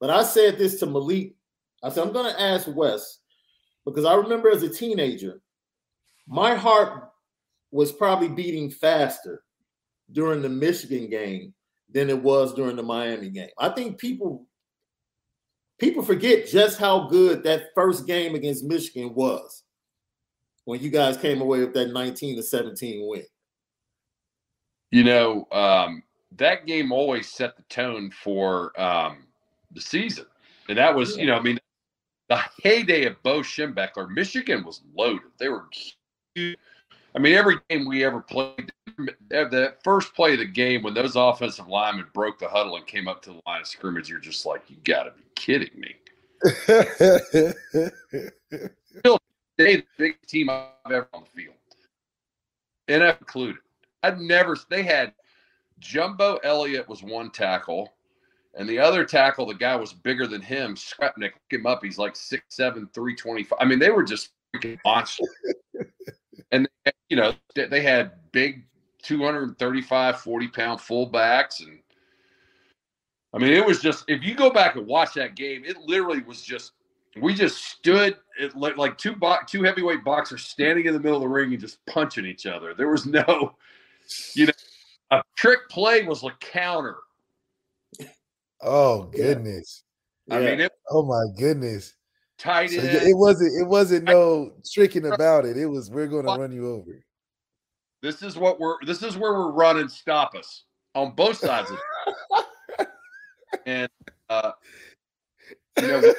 But 0.00 0.10
I 0.10 0.22
said 0.22 0.58
this 0.58 0.80
to 0.80 0.86
Malik. 0.86 1.34
I 1.82 1.90
said, 1.90 2.06
I'm 2.06 2.12
going 2.12 2.32
to 2.32 2.40
ask 2.40 2.66
Wes 2.74 3.18
because 3.84 4.04
I 4.04 4.14
remember 4.14 4.50
as 4.50 4.62
a 4.62 4.68
teenager, 4.68 5.40
my 6.26 6.54
heart 6.54 7.10
was 7.70 7.92
probably 7.92 8.28
beating 8.28 8.70
faster 8.70 9.42
during 10.12 10.42
the 10.42 10.48
Michigan 10.48 11.08
game 11.08 11.54
than 11.92 12.08
it 12.10 12.20
was 12.20 12.54
during 12.54 12.76
the 12.76 12.82
Miami 12.82 13.30
game. 13.30 13.48
I 13.58 13.68
think 13.70 13.98
people 13.98 14.46
people 15.78 16.02
forget 16.02 16.46
just 16.46 16.78
how 16.78 17.08
good 17.08 17.42
that 17.42 17.68
first 17.74 18.06
game 18.06 18.34
against 18.34 18.64
Michigan 18.64 19.14
was 19.14 19.64
when 20.64 20.80
you 20.80 20.90
guys 20.90 21.16
came 21.16 21.40
away 21.40 21.60
with 21.60 21.72
that 21.74 21.92
19 21.92 22.36
to 22.36 22.42
17 22.42 23.08
win. 23.08 23.24
You 24.90 25.04
know, 25.04 25.46
um, 25.52 26.02
that 26.36 26.66
game 26.66 26.92
always 26.92 27.28
set 27.28 27.56
the 27.56 27.62
tone 27.64 28.10
for 28.10 28.78
um, 28.80 29.26
the 29.72 29.80
season. 29.80 30.26
And 30.68 30.78
that 30.78 30.94
was, 30.94 31.16
you 31.16 31.26
know, 31.26 31.36
I 31.36 31.40
mean, 31.40 31.58
the 32.28 32.40
heyday 32.62 33.06
of 33.06 33.22
Bo 33.22 33.40
Schembechler, 33.40 34.08
Michigan 34.08 34.64
was 34.64 34.82
loaded. 34.94 35.30
They 35.38 35.48
were 35.48 35.66
huge. 36.34 36.56
I 37.14 37.18
mean, 37.18 37.34
every 37.34 37.56
game 37.68 37.86
we 37.86 38.04
ever 38.04 38.20
played, 38.20 38.72
the 39.28 39.74
first 39.82 40.14
play 40.14 40.34
of 40.34 40.38
the 40.38 40.44
game 40.46 40.82
when 40.82 40.94
those 40.94 41.16
offensive 41.16 41.66
linemen 41.66 42.06
broke 42.14 42.38
the 42.38 42.48
huddle 42.48 42.76
and 42.76 42.86
came 42.86 43.08
up 43.08 43.20
to 43.22 43.30
the 43.30 43.40
line 43.46 43.62
of 43.62 43.66
scrimmage, 43.66 44.08
you're 44.08 44.20
just 44.20 44.46
like, 44.46 44.62
you 44.68 44.76
got 44.84 45.04
to 45.04 45.10
be 45.10 45.24
kidding 45.34 45.70
me. 45.74 45.96
Still, 48.98 49.18
they 49.58 49.76
the 49.76 49.84
biggest 49.98 50.28
team 50.28 50.48
I've 50.48 50.68
ever 50.86 51.08
on 51.12 51.24
the 51.24 51.30
field, 51.42 51.54
and 52.88 53.02
I've 53.02 53.18
included. 53.18 53.56
I've 54.02 54.18
never. 54.20 54.56
They 54.70 54.82
had 54.82 55.12
Jumbo 55.80 56.36
Elliott 56.44 56.88
was 56.88 57.02
one 57.02 57.30
tackle, 57.30 57.92
and 58.54 58.68
the 58.68 58.78
other 58.78 59.04
tackle, 59.04 59.46
the 59.46 59.54
guy 59.54 59.76
was 59.76 59.92
bigger 59.92 60.26
than 60.26 60.42
him. 60.42 60.74
Skrepenak 60.74 61.32
him 61.50 61.66
up. 61.66 61.82
He's 61.82 61.98
like 61.98 62.16
six 62.16 62.44
seven, 62.48 62.88
three 62.92 63.14
twenty 63.14 63.44
five. 63.44 63.58
I 63.60 63.64
mean, 63.64 63.78
they 63.78 63.90
were 63.90 64.02
just 64.02 64.30
freaking 64.54 64.78
monsters. 64.84 65.28
and 66.52 66.68
you 67.08 67.16
know 67.16 67.32
they 67.54 67.82
had 67.82 68.12
big 68.32 68.64
235 69.02 70.20
40 70.20 70.48
pound 70.48 70.80
fullbacks 70.80 71.60
and 71.60 71.78
i 73.32 73.38
mean 73.38 73.52
it 73.52 73.64
was 73.64 73.80
just 73.80 74.04
if 74.08 74.22
you 74.22 74.34
go 74.34 74.50
back 74.50 74.76
and 74.76 74.86
watch 74.86 75.14
that 75.14 75.34
game 75.34 75.64
it 75.64 75.76
literally 75.78 76.22
was 76.22 76.42
just 76.42 76.72
we 77.20 77.34
just 77.34 77.64
stood 77.64 78.16
it 78.38 78.56
like 78.56 78.96
two 78.98 79.14
bo- 79.14 79.38
two 79.46 79.62
heavyweight 79.62 80.04
boxers 80.04 80.42
standing 80.42 80.86
in 80.86 80.92
the 80.92 81.00
middle 81.00 81.16
of 81.16 81.22
the 81.22 81.28
ring 81.28 81.52
and 81.52 81.60
just 81.60 81.84
punching 81.86 82.26
each 82.26 82.46
other 82.46 82.74
there 82.74 82.88
was 82.88 83.06
no 83.06 83.54
you 84.34 84.46
know 84.46 84.52
a 85.12 85.22
trick 85.36 85.60
play 85.68 86.04
was 86.04 86.22
a 86.24 86.30
counter 86.40 86.96
oh 88.62 89.04
goodness 89.04 89.84
yeah. 90.26 90.36
i 90.36 90.40
mean 90.40 90.60
it, 90.60 90.72
oh 90.90 91.02
my 91.02 91.22
goodness 91.38 91.94
tight 92.40 92.70
so 92.70 92.80
it 92.80 93.16
wasn't 93.16 93.52
it 93.60 93.66
wasn't 93.66 94.04
no 94.04 94.52
tricking 94.72 95.06
about 95.06 95.44
it. 95.44 95.56
It 95.56 95.66
was 95.66 95.90
we're 95.90 96.06
going 96.06 96.24
to 96.24 96.32
run 96.32 96.52
you 96.52 96.68
over. 96.68 97.04
This 98.02 98.22
is 98.22 98.36
what 98.36 98.58
we're 98.58 98.76
this 98.86 99.02
is 99.02 99.16
where 99.16 99.32
we're 99.32 99.52
running 99.52 99.88
stop 99.88 100.34
us 100.34 100.64
on 100.94 101.14
both 101.14 101.36
sides 101.36 101.70
of 101.70 101.76
it. 102.78 102.88
and 103.66 103.90
uh 104.30 104.52
you 105.80 105.86
know 105.86 106.14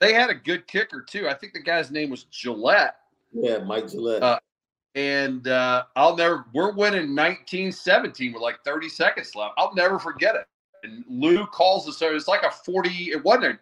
they 0.00 0.12
had 0.12 0.30
a 0.30 0.34
good 0.34 0.66
kicker 0.68 1.02
too. 1.02 1.28
I 1.28 1.34
think 1.34 1.52
the 1.52 1.62
guy's 1.62 1.90
name 1.90 2.10
was 2.10 2.24
Gillette. 2.24 2.96
Yeah, 3.32 3.58
Mike 3.58 3.88
Gillette. 3.88 4.22
Uh, 4.22 4.38
and 4.94 5.48
uh, 5.48 5.84
I'll 5.96 6.16
never 6.16 6.46
we're 6.54 6.72
winning 6.72 7.14
1917 7.14 8.32
with 8.32 8.42
like 8.42 8.62
30 8.64 8.88
seconds 8.88 9.34
left. 9.34 9.54
I'll 9.58 9.74
never 9.74 9.98
forget 9.98 10.36
it. 10.36 10.46
And 10.82 11.04
Lou 11.08 11.46
calls 11.46 11.88
us. 11.88 11.98
So 11.98 12.14
it's 12.14 12.28
like 12.28 12.42
a 12.42 12.50
40, 12.50 13.10
it 13.12 13.24
wasn't 13.24 13.44
a 13.44 13.58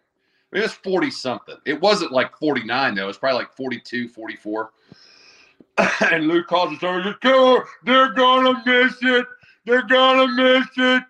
it 0.53 0.63
was 0.63 0.73
40 0.73 1.11
something. 1.11 1.57
It 1.65 1.81
wasn't 1.81 2.13
like 2.13 2.37
49 2.39 2.95
though. 2.95 3.05
It 3.05 3.07
was 3.07 3.19
probably 3.19 3.41
like 3.41 3.53
42, 3.53 4.09
44. 4.09 4.71
and 6.13 6.29
Lou 6.29 6.43
calls 6.45 6.77
us 6.77 6.83
over. 6.83 7.03
Says, 7.23 7.69
They're 7.85 8.13
gonna 8.13 8.63
miss 8.65 8.97
it. 9.03 9.27
They're 9.65 9.87
gonna 9.87 10.29
miss 10.29 10.67
it. 10.77 11.03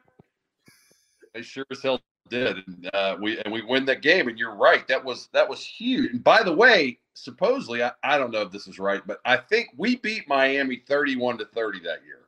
They 1.35 1.43
sure 1.43 1.67
as 1.71 1.83
hell 1.83 2.01
did, 2.29 2.57
and 2.67 2.91
uh, 2.93 3.17
we 3.21 3.39
and 3.41 3.53
we 3.53 3.63
win 3.63 3.85
that 3.85 4.03
game. 4.03 4.29
And 4.29 4.39
you're 4.39 4.55
right. 4.55 4.87
That 4.89 5.05
was 5.05 5.29
that 5.33 5.49
was 5.49 5.65
huge. 5.65 6.13
And 6.13 6.25
by 6.25 6.43
the 6.43 6.53
way, 6.53 6.99
supposedly, 7.15 7.83
I, 7.85 7.93
I 8.03 8.19
don't 8.19 8.33
know 8.33 8.43
if 8.43 8.51
this 8.51 8.67
is 8.67 8.79
right, 8.79 9.03
but 9.07 9.21
I 9.25 9.37
think 9.37 9.69
we 9.77 9.97
beat 9.97 10.27
Miami 10.29 10.83
31 10.89 11.39
to 11.39 11.45
30 11.45 11.81
that 11.81 12.05
year. 12.05 12.23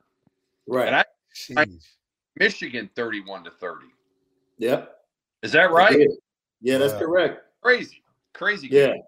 Right. 0.67 0.87
And 0.87 0.97
I, 0.97 1.05
I 1.63 1.67
Michigan 2.39 2.91
31 2.95 3.45
to 3.45 3.51
30. 3.51 3.87
Yep. 4.59 4.97
Is 5.43 5.53
that 5.53 5.71
right? 5.71 6.07
Yeah, 6.61 6.79
that's 6.79 6.95
correct. 6.95 7.43
Crazy, 7.63 8.03
crazy. 8.35 8.69
Game. 8.69 8.97
Yeah. 8.97 9.03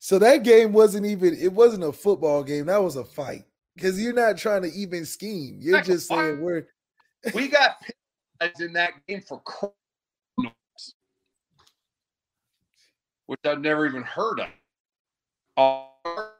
So 0.00 0.18
that 0.18 0.42
game 0.42 0.72
wasn't 0.72 1.06
even. 1.06 1.36
It 1.40 1.52
wasn't 1.52 1.84
a 1.84 1.92
football 1.92 2.42
game. 2.42 2.66
That 2.66 2.82
was 2.82 2.96
a 2.96 3.04
fight 3.04 3.44
because 3.74 4.00
you're 4.00 4.12
not 4.12 4.36
trying 4.36 4.62
to 4.62 4.72
even 4.72 5.04
scheme. 5.04 5.58
You're 5.60 5.80
just 5.80 6.08
saying 6.08 6.40
we're. 6.40 6.66
we 7.34 7.48
got 7.48 7.76
in 8.60 8.72
that 8.74 8.92
game 9.06 9.22
for 9.22 9.40
which 13.26 13.40
I've 13.44 13.60
never 13.60 13.86
even 13.86 14.02
heard 14.02 14.40
of. 14.40 14.48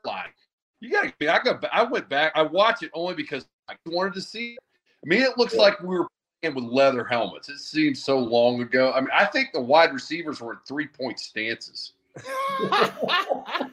Like 0.04 0.34
you 0.80 0.90
got 0.90 1.18
to. 1.18 1.32
I 1.32 1.42
go. 1.42 1.58
I 1.72 1.84
went 1.84 2.08
back. 2.08 2.32
I 2.34 2.42
watched 2.42 2.82
it 2.82 2.90
only 2.92 3.14
because 3.14 3.46
I 3.68 3.76
wanted 3.86 4.14
to 4.14 4.20
see. 4.20 4.52
It. 4.52 4.58
I 5.04 5.08
mean, 5.08 5.22
it 5.22 5.36
looks 5.36 5.54
like 5.54 5.80
we 5.80 5.98
were 5.98 6.08
playing 6.40 6.54
with 6.54 6.64
leather 6.64 7.04
helmets. 7.04 7.48
It 7.48 7.58
seems 7.58 8.02
so 8.02 8.18
long 8.18 8.62
ago. 8.62 8.92
I 8.92 9.00
mean, 9.00 9.10
I 9.12 9.26
think 9.26 9.50
the 9.52 9.60
wide 9.60 9.92
receivers 9.92 10.40
were 10.40 10.52
in 10.52 10.58
three 10.66 10.86
point 10.86 11.20
stances. 11.20 11.92
I 12.16 13.68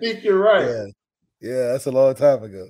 think 0.00 0.24
you're 0.24 0.38
right. 0.38 0.66
Yeah. 0.66 0.86
yeah, 1.40 1.72
that's 1.72 1.86
a 1.86 1.90
long 1.90 2.14
time 2.14 2.42
ago. 2.42 2.68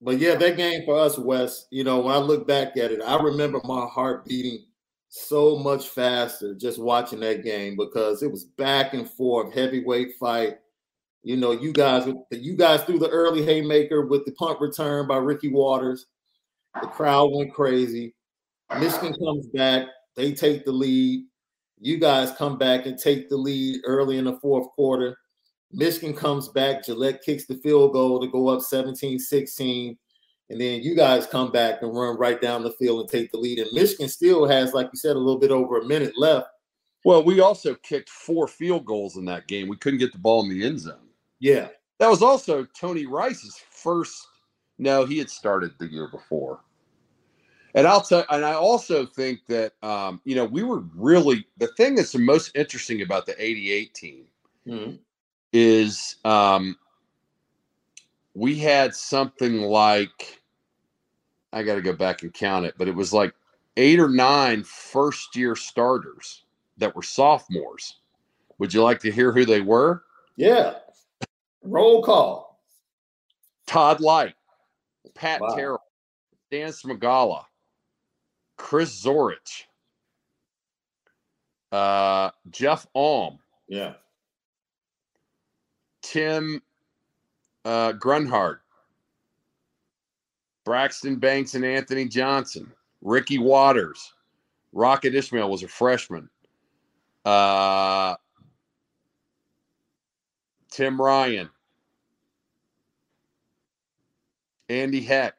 But 0.00 0.18
yeah, 0.18 0.34
that 0.34 0.56
game 0.56 0.84
for 0.84 0.98
us, 0.98 1.18
Wes, 1.18 1.66
you 1.70 1.82
know, 1.84 2.00
when 2.00 2.14
I 2.14 2.18
look 2.18 2.46
back 2.46 2.76
at 2.76 2.92
it, 2.92 3.00
I 3.02 3.20
remember 3.22 3.60
my 3.64 3.86
heart 3.86 4.26
beating 4.26 4.64
so 5.08 5.56
much 5.56 5.88
faster 5.88 6.54
just 6.54 6.78
watching 6.78 7.20
that 7.20 7.42
game 7.42 7.76
because 7.76 8.22
it 8.22 8.30
was 8.30 8.44
back 8.44 8.92
and 8.92 9.08
forth, 9.08 9.54
heavyweight 9.54 10.16
fight. 10.20 10.58
You 11.22 11.36
know, 11.36 11.52
you 11.52 11.72
guys, 11.72 12.08
you 12.30 12.56
guys 12.56 12.82
threw 12.84 12.98
the 12.98 13.08
early 13.08 13.44
haymaker 13.44 14.06
with 14.06 14.24
the 14.26 14.32
punt 14.32 14.60
return 14.60 15.08
by 15.08 15.16
Ricky 15.16 15.48
Watters. 15.48 16.06
The 16.80 16.88
crowd 16.88 17.30
went 17.32 17.54
crazy. 17.54 18.14
Michigan 18.78 19.14
comes 19.14 19.46
back, 19.48 19.88
they 20.14 20.32
take 20.32 20.64
the 20.64 20.72
lead. 20.72 21.24
You 21.78 21.98
guys 21.98 22.32
come 22.32 22.58
back 22.58 22.86
and 22.86 22.98
take 22.98 23.28
the 23.28 23.36
lead 23.36 23.80
early 23.84 24.18
in 24.18 24.24
the 24.24 24.38
fourth 24.40 24.68
quarter. 24.70 25.16
Michigan 25.72 26.14
comes 26.14 26.48
back. 26.48 26.84
Gillette 26.84 27.22
kicks 27.22 27.46
the 27.46 27.56
field 27.56 27.92
goal 27.92 28.20
to 28.20 28.28
go 28.28 28.48
up 28.48 28.62
17 28.62 29.18
16. 29.18 29.98
And 30.48 30.60
then 30.60 30.82
you 30.82 30.94
guys 30.94 31.26
come 31.26 31.50
back 31.50 31.82
and 31.82 31.96
run 31.96 32.16
right 32.18 32.40
down 32.40 32.62
the 32.62 32.72
field 32.72 33.00
and 33.00 33.08
take 33.08 33.32
the 33.32 33.38
lead. 33.38 33.58
And 33.58 33.72
Michigan 33.72 34.08
still 34.08 34.46
has, 34.46 34.72
like 34.72 34.88
you 34.92 34.98
said, 34.98 35.16
a 35.16 35.18
little 35.18 35.40
bit 35.40 35.50
over 35.50 35.78
a 35.78 35.84
minute 35.84 36.14
left. 36.16 36.48
Well, 37.04 37.24
we 37.24 37.40
also 37.40 37.74
kicked 37.74 38.08
four 38.08 38.46
field 38.46 38.84
goals 38.84 39.16
in 39.16 39.24
that 39.26 39.48
game. 39.48 39.68
We 39.68 39.76
couldn't 39.76 39.98
get 39.98 40.12
the 40.12 40.18
ball 40.18 40.42
in 40.44 40.50
the 40.50 40.64
end 40.64 40.80
zone. 40.80 41.08
Yeah. 41.40 41.68
That 41.98 42.08
was 42.08 42.22
also 42.22 42.66
Tony 42.78 43.06
Rice's 43.06 43.60
first. 43.70 44.26
No, 44.78 45.04
he 45.04 45.18
had 45.18 45.30
started 45.30 45.72
the 45.78 45.86
year 45.86 46.08
before. 46.08 46.60
And 47.74 47.86
I'll 47.86 48.00
tell, 48.00 48.24
and 48.30 48.44
I 48.44 48.54
also 48.54 49.04
think 49.04 49.40
that 49.48 49.72
um, 49.82 50.20
you 50.24 50.34
know 50.34 50.46
we 50.46 50.62
were 50.62 50.80
really 50.94 51.46
the 51.58 51.66
thing 51.76 51.94
that's 51.94 52.12
the 52.12 52.18
most 52.18 52.56
interesting 52.56 53.02
about 53.02 53.26
the 53.26 53.34
'88 53.38 53.92
team 53.92 54.24
mm-hmm 54.66 54.96
is 55.52 56.16
um, 56.24 56.76
we 58.34 58.56
had 58.56 58.94
something 58.94 59.62
like 59.62 60.42
I 61.52 61.62
got 61.62 61.76
to 61.76 61.82
go 61.82 61.92
back 61.92 62.22
and 62.22 62.32
count 62.32 62.66
it, 62.66 62.74
but 62.76 62.88
it 62.88 62.94
was 62.94 63.12
like 63.12 63.32
eight 63.76 63.98
or 63.98 64.08
nine 64.08 64.62
first 64.62 65.36
year 65.36 65.56
starters 65.56 66.44
that 66.78 66.94
were 66.94 67.02
sophomores. 67.02 68.00
Would 68.58 68.74
you 68.74 68.82
like 68.82 69.00
to 69.00 69.10
hear 69.10 69.32
who 69.32 69.44
they 69.44 69.60
were? 69.60 70.02
Yeah. 70.36 70.74
Roll 71.62 72.02
call. 72.02 72.60
Todd 73.66 73.98
Lyght, 73.98 74.34
Pat 75.14 75.40
wow. 75.40 75.48
Terrell, 75.56 75.82
Stan 76.46 76.68
Smagala, 76.68 77.44
Chris 78.56 79.02
Zorich, 79.02 79.64
uh, 81.72 82.30
Jeff 82.50 82.86
Alm. 82.94 83.38
Yeah. 83.68 83.94
Tim 86.16 86.62
uh, 87.66 87.92
Grunhard, 87.92 88.60
Braxton 90.64 91.16
Banks 91.16 91.54
and 91.54 91.62
Anthony 91.62 92.06
Johnson, 92.06 92.72
Ricky 93.02 93.36
Watters, 93.36 94.14
Rocket 94.72 95.14
Ismail 95.14 95.50
was 95.50 95.62
a 95.62 95.68
freshman. 95.68 96.30
Uh, 97.26 98.14
Tim 100.70 100.98
Ryan, 100.98 101.50
Andy 104.70 105.02
Heck. 105.02 105.34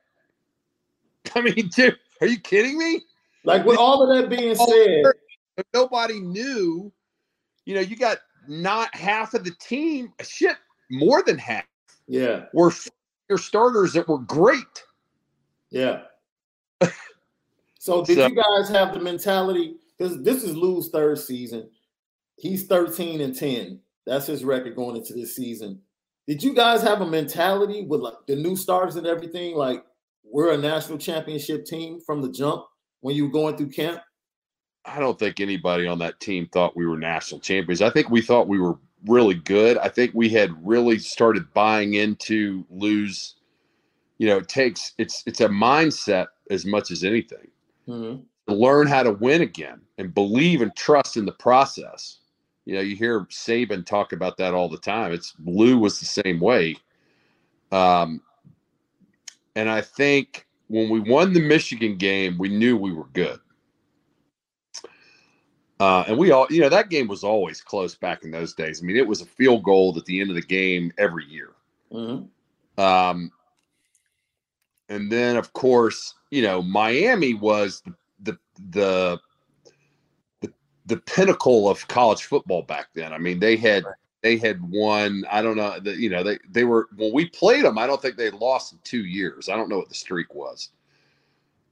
I 1.36 1.42
mean, 1.42 1.70
dude, 1.70 1.98
are 2.22 2.28
you 2.28 2.40
kidding 2.40 2.78
me? 2.78 3.02
Like 3.46 3.66
with 3.66 3.80
all 3.80 4.04
of 4.04 4.16
that 4.16 4.30
being 4.30 4.54
said, 5.56 5.66
nobody 5.74 6.20
knew. 6.20 6.92
You 7.66 7.74
know, 7.74 7.82
you 7.82 7.96
got 7.96 8.20
not 8.48 8.94
half 8.96 9.34
of 9.34 9.44
the 9.44 9.52
team, 9.60 10.14
shit, 10.22 10.56
more 10.90 11.24
than 11.24 11.38
half. 11.38 11.66
Yeah. 12.08 12.46
Were 12.54 12.72
your 13.30 13.38
starters 13.38 13.94
that 13.94 14.08
were 14.08 14.20
great. 14.20 14.84
Yeah. 15.70 16.04
so 17.80 18.04
did 18.04 18.18
so, 18.18 18.28
you 18.28 18.36
guys 18.36 18.70
have 18.70 18.94
the 18.94 19.00
mentality? 19.00 19.76
Because 19.98 20.22
this 20.24 20.44
is 20.44 20.56
Lou's 20.56 20.90
third 20.90 21.20
season. 21.20 21.70
He's 22.38 22.68
13 22.68 23.22
and 23.22 23.36
10. 23.36 23.80
That's 24.06 24.28
his 24.28 24.46
record 24.46 24.76
going 24.76 24.96
into 24.96 25.14
this 25.14 25.36
season. 25.36 25.82
Did 26.28 26.44
you 26.44 26.54
guys 26.54 26.82
have 26.82 27.02
a 27.02 27.06
mentality 27.06 27.86
with 27.86 28.02
like 28.02 28.16
the 28.28 28.36
new 28.36 28.56
starters 28.56 28.96
and 28.96 29.08
everything? 29.08 29.56
Like 29.56 29.84
we're 30.24 30.54
a 30.54 30.58
national 30.58 30.98
championship 30.98 31.66
team 31.66 32.00
from 32.06 32.22
the 32.22 32.32
jump 32.32 32.66
when 33.02 33.16
you 33.16 33.26
were 33.26 33.32
going 33.32 33.58
through 33.58 33.70
camp? 33.70 34.02
I 34.86 35.00
don't 35.00 35.20
think 35.20 35.40
anybody 35.40 35.86
on 35.88 36.00
that 36.00 36.20
team 36.20 36.48
thought 36.52 36.78
we 36.78 36.86
were 36.86 36.98
national 36.98 37.42
champions. 37.42 37.82
I 37.82 37.90
think 37.90 38.10
we 38.10 38.22
thought 38.22 38.48
we 38.48 38.60
were 38.60 38.78
really 39.06 39.36
good. 39.36 39.78
I 39.78 39.90
think 39.90 40.12
we 40.14 40.30
had 40.30 40.52
really 40.66 41.00
started 41.00 41.54
buying 41.54 41.96
into 41.96 42.66
Lou's. 42.70 43.36
You 44.18 44.28
know, 44.28 44.38
it 44.38 44.48
takes 44.48 44.94
it's 44.98 45.24
it's 45.28 45.42
a 45.42 45.48
mindset 45.48 46.28
as 46.50 46.66
much 46.66 46.92
as 46.92 47.04
anything. 47.04 47.48
Mm-hmm. 47.88 48.24
Learn 48.52 48.88
how 48.88 49.04
to 49.04 49.12
win 49.12 49.42
again 49.42 49.82
and 49.98 50.14
believe 50.14 50.62
and 50.62 50.76
trust 50.76 51.18
in 51.18 51.26
the 51.26 51.34
process. 51.34 52.20
You 52.66 52.76
know, 52.76 52.82
you 52.82 52.96
hear 52.96 53.22
Saban 53.26 53.86
talk 53.86 54.14
about 54.14 54.38
that 54.38 54.54
all 54.54 54.70
the 54.70 54.78
time. 54.78 55.12
It's 55.12 55.34
Lou 55.46 55.78
was 55.78 56.00
the 56.00 56.06
same 56.06 56.40
way. 56.40 56.76
Um, 57.72 58.22
and 59.56 59.70
I 59.70 59.82
think 59.82 60.48
when 60.68 60.90
we 60.90 61.00
won 61.00 61.34
the 61.34 61.42
Michigan 61.42 61.98
game, 61.98 62.38
we 62.38 62.50
knew 62.50 62.78
we 62.78 62.94
were 62.94 63.08
good. 63.14 63.40
Uh, 65.80 66.04
and 66.08 66.18
we 66.18 66.32
all, 66.32 66.48
you 66.50 66.60
know, 66.60 66.70
that 66.70 66.90
game 66.90 67.08
was 67.08 67.24
always 67.24 67.62
close 67.62 67.96
back 67.96 68.24
in 68.24 68.32
those 68.32 68.54
days. 68.54 68.82
I 68.82 68.86
mean, 68.86 68.98
it 68.98 69.08
was 69.08 69.22
a 69.22 69.26
field 69.26 69.64
goal 69.64 69.94
at 69.96 70.06
the 70.06 70.20
end 70.20 70.30
of 70.30 70.36
the 70.36 70.42
game 70.42 70.92
every 70.98 71.26
year. 71.26 71.52
Mm-hmm. 71.92 72.82
Um, 72.82 73.32
and 74.90 75.12
then, 75.12 75.38
of 75.38 75.54
course, 75.54 76.16
you 76.32 76.42
know, 76.42 76.62
Miami 76.62 77.34
was 77.34 77.82
the, 77.86 77.94
the 78.24 78.38
the 78.72 79.20
the 80.42 80.54
the, 80.86 80.98
pinnacle 80.98 81.70
of 81.70 81.88
college 81.88 82.24
football 82.24 82.64
back 82.64 82.88
then. 82.96 83.14
I 83.14 83.18
mean, 83.18 83.40
they 83.40 83.56
had 83.56 83.84
they 84.22 84.38
had 84.38 84.60
won. 84.62 85.26
I 85.30 85.42
don't 85.42 85.58
know. 85.58 85.80
The, 85.80 85.96
you 85.96 86.10
know, 86.10 86.24
they 86.24 86.40
they 86.50 86.64
were 86.64 86.88
when 86.96 87.14
we 87.14 87.30
played 87.30 87.66
them. 87.66 87.78
I 87.78 87.86
don't 87.86 88.02
think 88.02 88.18
they 88.18 88.32
lost 88.32 88.74
in 88.74 88.80
two 88.84 89.06
years. 89.06 89.50
I 89.50 89.56
don't 89.56 89.70
know 89.70 89.78
what 89.78 89.90
the 89.90 89.96
streak 89.96 90.34
was 90.34 90.70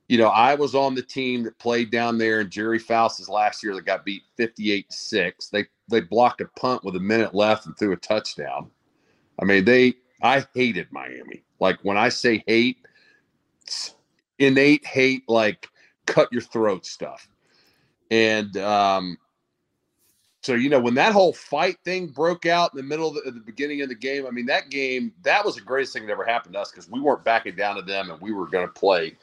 you 0.07 0.17
know, 0.19 0.27
I 0.27 0.53
was 0.53 0.75
on 0.75 0.93
the 0.93 1.01
team 1.01 1.43
that 1.43 1.57
played 1.57 1.89
down 1.89 2.17
there 2.17 2.41
in 2.41 2.49
Gerry 2.49 2.77
Faust's 2.77 3.27
last 3.27 3.63
year 3.63 3.73
that 3.73 3.85
got 3.85 4.05
beat 4.05 4.23
58 4.37 4.91
6. 4.91 5.47
They 5.47 5.65
they 5.87 6.01
blocked 6.01 6.41
a 6.41 6.45
punt 6.59 6.83
with 6.83 6.95
a 6.95 6.99
minute 6.99 7.33
left 7.33 7.65
and 7.65 7.77
threw 7.77 7.93
a 7.93 7.97
touchdown. 7.97 8.69
I 9.39 9.45
mean, 9.45 9.65
they 9.65 9.95
I 10.21 10.45
hated 10.53 10.87
Miami. 10.91 11.43
Like 11.59 11.79
when 11.81 11.97
I 11.97 12.09
say 12.09 12.43
hate, 12.45 12.77
innate 14.37 14.85
hate, 14.85 15.23
like 15.27 15.67
cut 16.05 16.31
your 16.31 16.41
throat 16.41 16.85
stuff. 16.85 17.27
And 18.11 18.55
um 18.57 19.17
so 20.43 20.53
you 20.53 20.69
know 20.69 20.79
when 20.79 20.93
that 20.93 21.13
whole 21.13 21.33
fight 21.33 21.77
thing 21.83 22.05
broke 22.05 22.45
out 22.45 22.71
in 22.71 22.77
the 22.77 22.83
middle 22.83 23.07
of 23.07 23.15
the, 23.15 23.31
the 23.31 23.39
beginning 23.39 23.81
of 23.81 23.89
the 23.89 23.95
game, 23.95 24.27
I 24.27 24.29
mean 24.29 24.45
that 24.45 24.69
game 24.69 25.13
that 25.23 25.43
was 25.43 25.55
the 25.55 25.61
greatest 25.61 25.93
thing 25.93 26.05
that 26.05 26.11
ever 26.11 26.25
happened 26.25 26.53
to 26.53 26.59
us 26.59 26.69
because 26.69 26.87
we 26.87 26.99
weren't 26.99 27.23
backing 27.23 27.55
down 27.55 27.75
to 27.77 27.81
them 27.81 28.11
and 28.11 28.21
we 28.21 28.31
were 28.31 28.47
going 28.47 28.67
to 28.67 28.71
play 28.71 29.15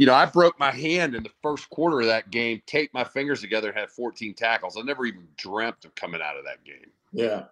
you 0.00 0.06
know, 0.06 0.14
I 0.14 0.24
broke 0.24 0.58
my 0.58 0.70
hand 0.70 1.14
in 1.14 1.22
the 1.22 1.30
first 1.42 1.68
quarter 1.68 2.00
of 2.00 2.06
that 2.06 2.30
game, 2.30 2.62
taped 2.64 2.94
my 2.94 3.04
fingers 3.04 3.42
together, 3.42 3.70
had 3.70 3.90
14 3.90 4.32
tackles. 4.32 4.78
I 4.78 4.80
never 4.80 5.04
even 5.04 5.28
dreamt 5.36 5.84
of 5.84 5.94
coming 5.94 6.22
out 6.22 6.38
of 6.38 6.44
that 6.46 6.64
game. 6.64 6.90
Yeah. 7.12 7.44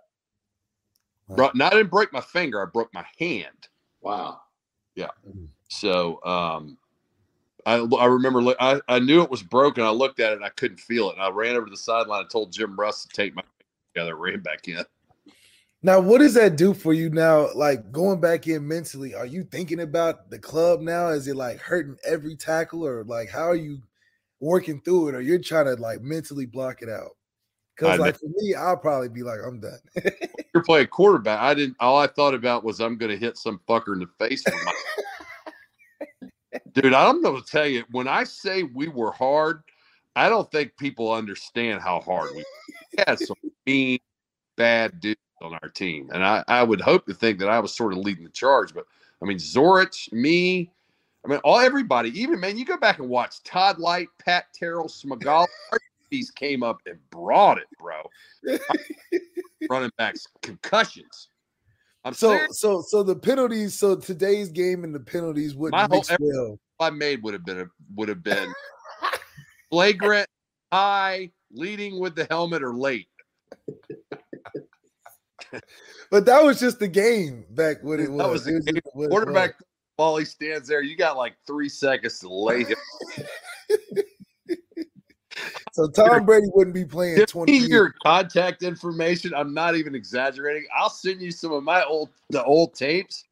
Bro, 1.28 1.50
I 1.60 1.68
didn't 1.68 1.90
break 1.90 2.10
my 2.10 2.22
finger, 2.22 2.62
I 2.62 2.64
broke 2.64 2.88
my 2.94 3.04
hand. 3.18 3.68
Wow. 4.00 4.40
Yeah. 4.94 5.10
So 5.68 6.24
um 6.24 6.78
I, 7.66 7.86
I 7.98 8.06
remember 8.06 8.54
I, 8.58 8.80
I 8.88 8.98
knew 8.98 9.20
it 9.20 9.30
was 9.30 9.42
broken. 9.42 9.84
I 9.84 9.90
looked 9.90 10.18
at 10.18 10.32
it 10.32 10.36
and 10.36 10.44
I 10.44 10.48
couldn't 10.48 10.80
feel 10.80 11.10
it. 11.10 11.16
And 11.16 11.22
I 11.22 11.28
ran 11.28 11.54
over 11.54 11.66
to 11.66 11.70
the 11.70 11.76
sideline 11.76 12.22
and 12.22 12.30
told 12.30 12.50
Jim 12.50 12.80
Russ 12.80 13.04
to 13.04 13.08
take 13.10 13.36
my 13.36 13.42
together, 13.92 14.16
ran 14.16 14.40
back 14.40 14.68
in. 14.68 14.82
Now, 15.82 16.00
what 16.00 16.18
does 16.18 16.34
that 16.34 16.56
do 16.56 16.74
for 16.74 16.92
you 16.92 17.08
now? 17.08 17.48
Like 17.54 17.92
going 17.92 18.20
back 18.20 18.48
in 18.48 18.66
mentally, 18.66 19.14
are 19.14 19.26
you 19.26 19.44
thinking 19.44 19.80
about 19.80 20.28
the 20.28 20.38
club 20.38 20.80
now? 20.80 21.08
Is 21.08 21.28
it 21.28 21.36
like 21.36 21.60
hurting 21.60 21.96
every 22.04 22.34
tackle, 22.34 22.84
or 22.84 23.04
like 23.04 23.30
how 23.30 23.44
are 23.44 23.56
you 23.56 23.78
working 24.40 24.80
through 24.80 25.08
it, 25.08 25.14
or 25.14 25.20
you're 25.20 25.38
trying 25.38 25.66
to 25.66 25.80
like 25.80 26.02
mentally 26.02 26.46
block 26.46 26.82
it 26.82 26.88
out? 26.88 27.12
Because 27.76 28.00
like 28.00 28.18
for 28.18 28.26
me, 28.26 28.54
I'll 28.54 28.76
probably 28.76 29.08
be 29.08 29.22
like, 29.22 29.38
I'm 29.46 29.60
done. 29.60 29.78
you're 30.52 30.64
playing 30.64 30.88
quarterback. 30.88 31.38
I 31.38 31.54
didn't. 31.54 31.76
All 31.78 31.96
I 31.96 32.08
thought 32.08 32.34
about 32.34 32.64
was 32.64 32.80
I'm 32.80 32.98
going 32.98 33.12
to 33.12 33.16
hit 33.16 33.38
some 33.38 33.60
fucker 33.68 33.92
in 33.92 34.00
the 34.00 34.08
face. 34.18 34.42
Dude, 36.72 36.92
I'm 36.92 37.22
going 37.22 37.40
to 37.40 37.48
tell 37.48 37.68
you 37.68 37.84
when 37.92 38.08
I 38.08 38.24
say 38.24 38.64
we 38.64 38.88
were 38.88 39.12
hard, 39.12 39.62
I 40.16 40.28
don't 40.28 40.50
think 40.50 40.76
people 40.76 41.12
understand 41.12 41.80
how 41.80 42.00
hard 42.00 42.30
we, 42.34 42.44
we 42.96 43.04
had 43.06 43.20
some 43.20 43.36
mean, 43.64 44.00
bad 44.56 44.98
dudes 44.98 45.20
on 45.42 45.58
our 45.62 45.68
team. 45.68 46.10
And 46.12 46.24
I, 46.24 46.44
I 46.48 46.62
would 46.62 46.80
hope 46.80 47.06
to 47.06 47.14
think 47.14 47.38
that 47.40 47.48
I 47.48 47.58
was 47.60 47.74
sort 47.74 47.92
of 47.92 47.98
leading 47.98 48.24
the 48.24 48.30
charge. 48.30 48.74
But 48.74 48.86
I 49.22 49.26
mean, 49.26 49.38
Zorich, 49.38 50.12
me, 50.12 50.70
I 51.24 51.28
mean, 51.28 51.40
all 51.44 51.58
everybody, 51.58 52.18
even 52.20 52.40
man, 52.40 52.56
you 52.56 52.64
go 52.64 52.76
back 52.76 52.98
and 52.98 53.08
watch 53.08 53.42
Todd 53.42 53.78
Lyght, 53.78 54.08
Pat 54.24 54.46
Terrell, 54.54 54.88
Smagal, 54.88 55.46
these 56.10 56.30
came 56.30 56.62
up 56.62 56.80
and 56.86 56.98
brought 57.10 57.58
it, 57.58 57.66
bro. 57.78 58.02
Running 59.70 59.90
backs, 59.98 60.26
concussions. 60.42 61.28
I'm 62.04 62.14
so 62.14 62.30
serious. 62.30 62.60
so 62.60 62.80
so 62.80 63.02
the 63.02 63.16
penalties. 63.16 63.74
So 63.74 63.96
today's 63.96 64.48
game 64.48 64.84
and 64.84 64.94
the 64.94 65.00
penalties 65.00 65.54
wouldn't 65.54 65.90
mix 65.90 66.10
well. 66.18 66.58
I 66.80 66.90
made 66.90 67.22
would 67.24 67.34
have 67.34 67.44
been 67.44 67.60
a, 67.60 67.66
would 67.96 68.08
have 68.08 68.22
been 68.22 68.52
flagrant, 69.70 70.28
high, 70.72 71.32
leading 71.50 71.98
with 71.98 72.14
the 72.14 72.26
helmet, 72.30 72.62
or 72.62 72.72
late 72.72 73.08
but 76.10 76.26
that 76.26 76.42
was 76.42 76.60
just 76.60 76.78
the 76.78 76.88
game 76.88 77.44
back 77.50 77.82
when 77.82 78.00
it 78.00 78.10
was. 78.10 78.44
That 78.44 78.54
was, 78.54 78.66
it 78.66 78.84
was 78.94 79.08
quarterback 79.08 79.54
while 79.96 80.16
he 80.16 80.24
stands 80.24 80.68
there. 80.68 80.82
You 80.82 80.96
got 80.96 81.16
like 81.16 81.34
three 81.46 81.68
seconds 81.68 82.20
to 82.20 82.28
lay 82.32 82.64
him. 82.64 82.76
so 85.72 85.88
Tom 85.88 86.24
Brady 86.24 86.46
wouldn't 86.54 86.74
be 86.74 86.84
playing 86.84 87.24
20 87.26 87.56
your 87.58 87.92
contact 88.02 88.62
information. 88.62 89.34
I'm 89.34 89.52
not 89.52 89.76
even 89.76 89.94
exaggerating. 89.94 90.66
I'll 90.76 90.90
send 90.90 91.20
you 91.20 91.30
some 91.30 91.52
of 91.52 91.62
my 91.62 91.84
old 91.84 92.10
the 92.30 92.42
old 92.44 92.74
tapes. 92.74 93.24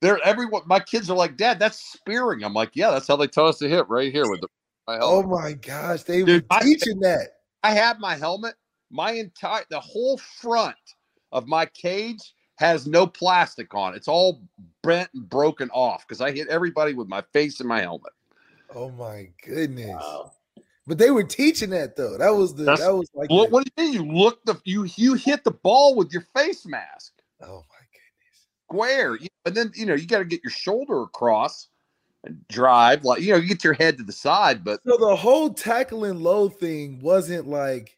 They're 0.00 0.18
everyone. 0.24 0.62
My 0.66 0.80
kids 0.80 1.08
are 1.10 1.16
like, 1.16 1.36
Dad, 1.36 1.58
that's 1.58 1.80
spearing. 1.80 2.44
I'm 2.44 2.54
like, 2.54 2.70
yeah, 2.74 2.90
that's 2.90 3.06
how 3.06 3.16
they 3.16 3.28
tell 3.28 3.46
us 3.46 3.58
to 3.58 3.68
hit 3.68 3.88
right 3.88 4.12
here 4.12 4.28
with 4.28 4.40
the. 4.40 4.48
My 4.88 4.98
oh 5.00 5.22
my 5.22 5.52
gosh, 5.52 6.02
they 6.02 6.24
Dude, 6.24 6.44
were 6.50 6.60
teaching 6.60 6.98
I, 7.04 7.06
that. 7.06 7.28
I 7.62 7.70
have 7.70 8.00
my 8.00 8.16
helmet. 8.16 8.54
My 8.90 9.12
entire 9.12 9.62
the 9.70 9.78
whole 9.78 10.18
front 10.18 10.76
of 11.32 11.48
my 11.48 11.66
cage 11.66 12.34
has 12.56 12.86
no 12.86 13.06
plastic 13.06 13.74
on. 13.74 13.94
It's 13.94 14.08
all 14.08 14.42
bent 14.82 15.10
and 15.14 15.28
broken 15.28 15.70
off 15.70 16.06
because 16.06 16.20
I 16.20 16.30
hit 16.30 16.48
everybody 16.48 16.94
with 16.94 17.08
my 17.08 17.22
face 17.32 17.60
and 17.60 17.68
my 17.68 17.80
helmet. 17.80 18.12
Oh 18.74 18.90
my 18.90 19.28
goodness. 19.44 19.88
Wow. 19.88 20.32
But 20.86 20.98
they 20.98 21.10
were 21.10 21.24
teaching 21.24 21.70
that 21.70 21.96
though. 21.96 22.18
That 22.18 22.30
was 22.30 22.54
the 22.54 22.64
That's, 22.64 22.80
that 22.80 22.94
was 22.94 23.08
like 23.14 23.30
what, 23.30 23.50
what 23.50 23.64
do 23.64 23.70
you 23.76 23.84
mean? 23.84 23.94
You 23.94 24.12
look 24.12 24.44
the 24.44 24.60
you 24.64 24.86
you 24.96 25.14
hit 25.14 25.44
the 25.44 25.50
ball 25.50 25.94
with 25.94 26.12
your 26.12 26.26
face 26.34 26.66
mask. 26.66 27.12
Oh 27.40 27.64
my 27.68 27.84
goodness. 27.92 28.46
Square. 28.68 29.18
And 29.44 29.54
then 29.54 29.72
you 29.74 29.86
know 29.86 29.94
you 29.94 30.06
got 30.06 30.18
to 30.18 30.24
get 30.24 30.42
your 30.42 30.50
shoulder 30.50 31.02
across 31.02 31.68
and 32.24 32.46
drive 32.48 33.04
like 33.04 33.20
you 33.20 33.32
know 33.32 33.38
you 33.38 33.48
get 33.48 33.64
your 33.64 33.74
head 33.74 33.98
to 33.98 34.04
the 34.04 34.12
side. 34.12 34.64
But 34.64 34.82
so 34.84 34.96
the 34.96 35.16
whole 35.16 35.50
tackling 35.50 36.20
low 36.20 36.48
thing 36.48 37.00
wasn't 37.00 37.48
like 37.48 37.96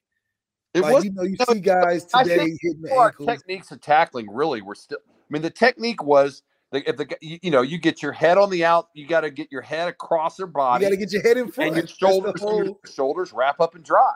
it 0.74 0.82
like, 0.82 0.92
was, 0.92 1.04
you 1.04 1.12
know, 1.12 1.22
you 1.22 1.36
see 1.48 1.60
guys 1.60 2.04
today 2.04 2.56
hitting 2.60 2.82
the 2.82 2.92
ankles. 2.92 3.28
Techniques 3.28 3.70
of 3.70 3.80
tackling 3.80 4.28
really 4.30 4.60
were 4.60 4.74
still. 4.74 4.98
I 5.06 5.10
mean, 5.30 5.42
the 5.42 5.50
technique 5.50 6.02
was 6.02 6.42
the, 6.72 6.88
if 6.88 6.96
the 6.96 7.16
you, 7.20 7.38
you 7.42 7.50
know 7.52 7.62
you 7.62 7.78
get 7.78 8.02
your 8.02 8.10
head 8.10 8.36
on 8.36 8.50
the 8.50 8.64
out, 8.64 8.88
you 8.92 9.06
got 9.06 9.20
to 9.20 9.30
get 9.30 9.52
your 9.52 9.62
head 9.62 9.86
across 9.86 10.36
their 10.36 10.48
body. 10.48 10.84
You 10.84 10.90
got 10.90 10.94
to 10.94 10.98
get 10.98 11.12
your 11.12 11.22
head 11.22 11.36
in 11.36 11.50
front 11.50 11.68
and 11.68 11.76
your 11.78 11.86
shoulders, 12.10 12.40
whole... 12.40 12.64
your 12.64 12.76
shoulders 12.92 13.32
wrap 13.32 13.60
up 13.60 13.76
and 13.76 13.84
drive. 13.84 14.14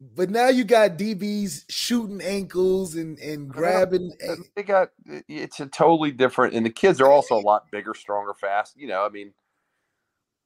But 0.00 0.30
now 0.30 0.48
you 0.48 0.64
got 0.64 0.98
DBs 0.98 1.64
shooting 1.68 2.22
ankles 2.22 2.94
and 2.94 3.18
and 3.18 3.48
grabbing. 3.48 4.12
They 4.56 4.62
got 4.62 4.90
it's 5.28 5.60
a 5.60 5.66
totally 5.66 6.10
different, 6.10 6.54
and 6.54 6.64
the 6.64 6.70
kids 6.70 7.00
are 7.00 7.10
also 7.10 7.36
a 7.36 7.40
lot 7.40 7.70
bigger, 7.70 7.94
stronger, 7.94 8.32
fast. 8.32 8.76
You 8.76 8.88
know, 8.88 9.04
I 9.04 9.10
mean, 9.10 9.32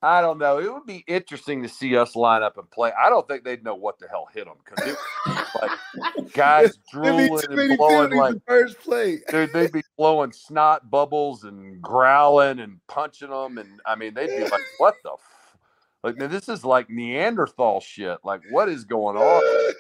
I 0.01 0.21
don't 0.21 0.39
know. 0.39 0.59
It 0.59 0.73
would 0.73 0.87
be 0.87 1.05
interesting 1.09 1.63
to 1.63 1.69
see 1.69 1.97
us 1.97 2.15
line 2.15 2.43
up 2.43 2.57
and 2.57 2.71
play. 2.71 2.93
I 2.93 3.09
don't 3.09 3.27
think 3.27 3.43
they'd 3.43 3.65
know 3.65 3.75
what 3.75 3.99
the 3.99 4.07
hell 4.07 4.29
hit 4.33 4.45
them 4.45 4.55
because 4.65 4.97
like 5.61 6.33
guys 6.33 6.79
drooling 6.93 7.41
and 7.51 7.77
blowing 7.77 8.13
like 8.13 8.37
first 8.47 8.79
play. 8.79 9.21
Dude, 9.29 9.53
they'd 9.53 9.73
be 9.73 9.83
blowing 9.97 10.31
snot 10.31 10.89
bubbles 10.89 11.43
and 11.43 11.83
growling 11.83 12.61
and 12.61 12.79
punching 12.87 13.31
them, 13.31 13.59
and 13.59 13.81
I 13.85 13.97
mean 13.97 14.15
they'd 14.15 14.29
be 14.29 14.45
like, 14.49 14.63
"What 14.79 14.95
the?" 15.03 15.11
F-? 15.11 15.57
Like 16.05 16.17
man, 16.17 16.31
this 16.31 16.49
is 16.49 16.65
like 16.65 16.89
Neanderthal 16.89 17.81
shit. 17.81 18.19
Like 18.23 18.43
what 18.51 18.69
is 18.69 18.85
going 18.85 19.17
on? 19.17 19.75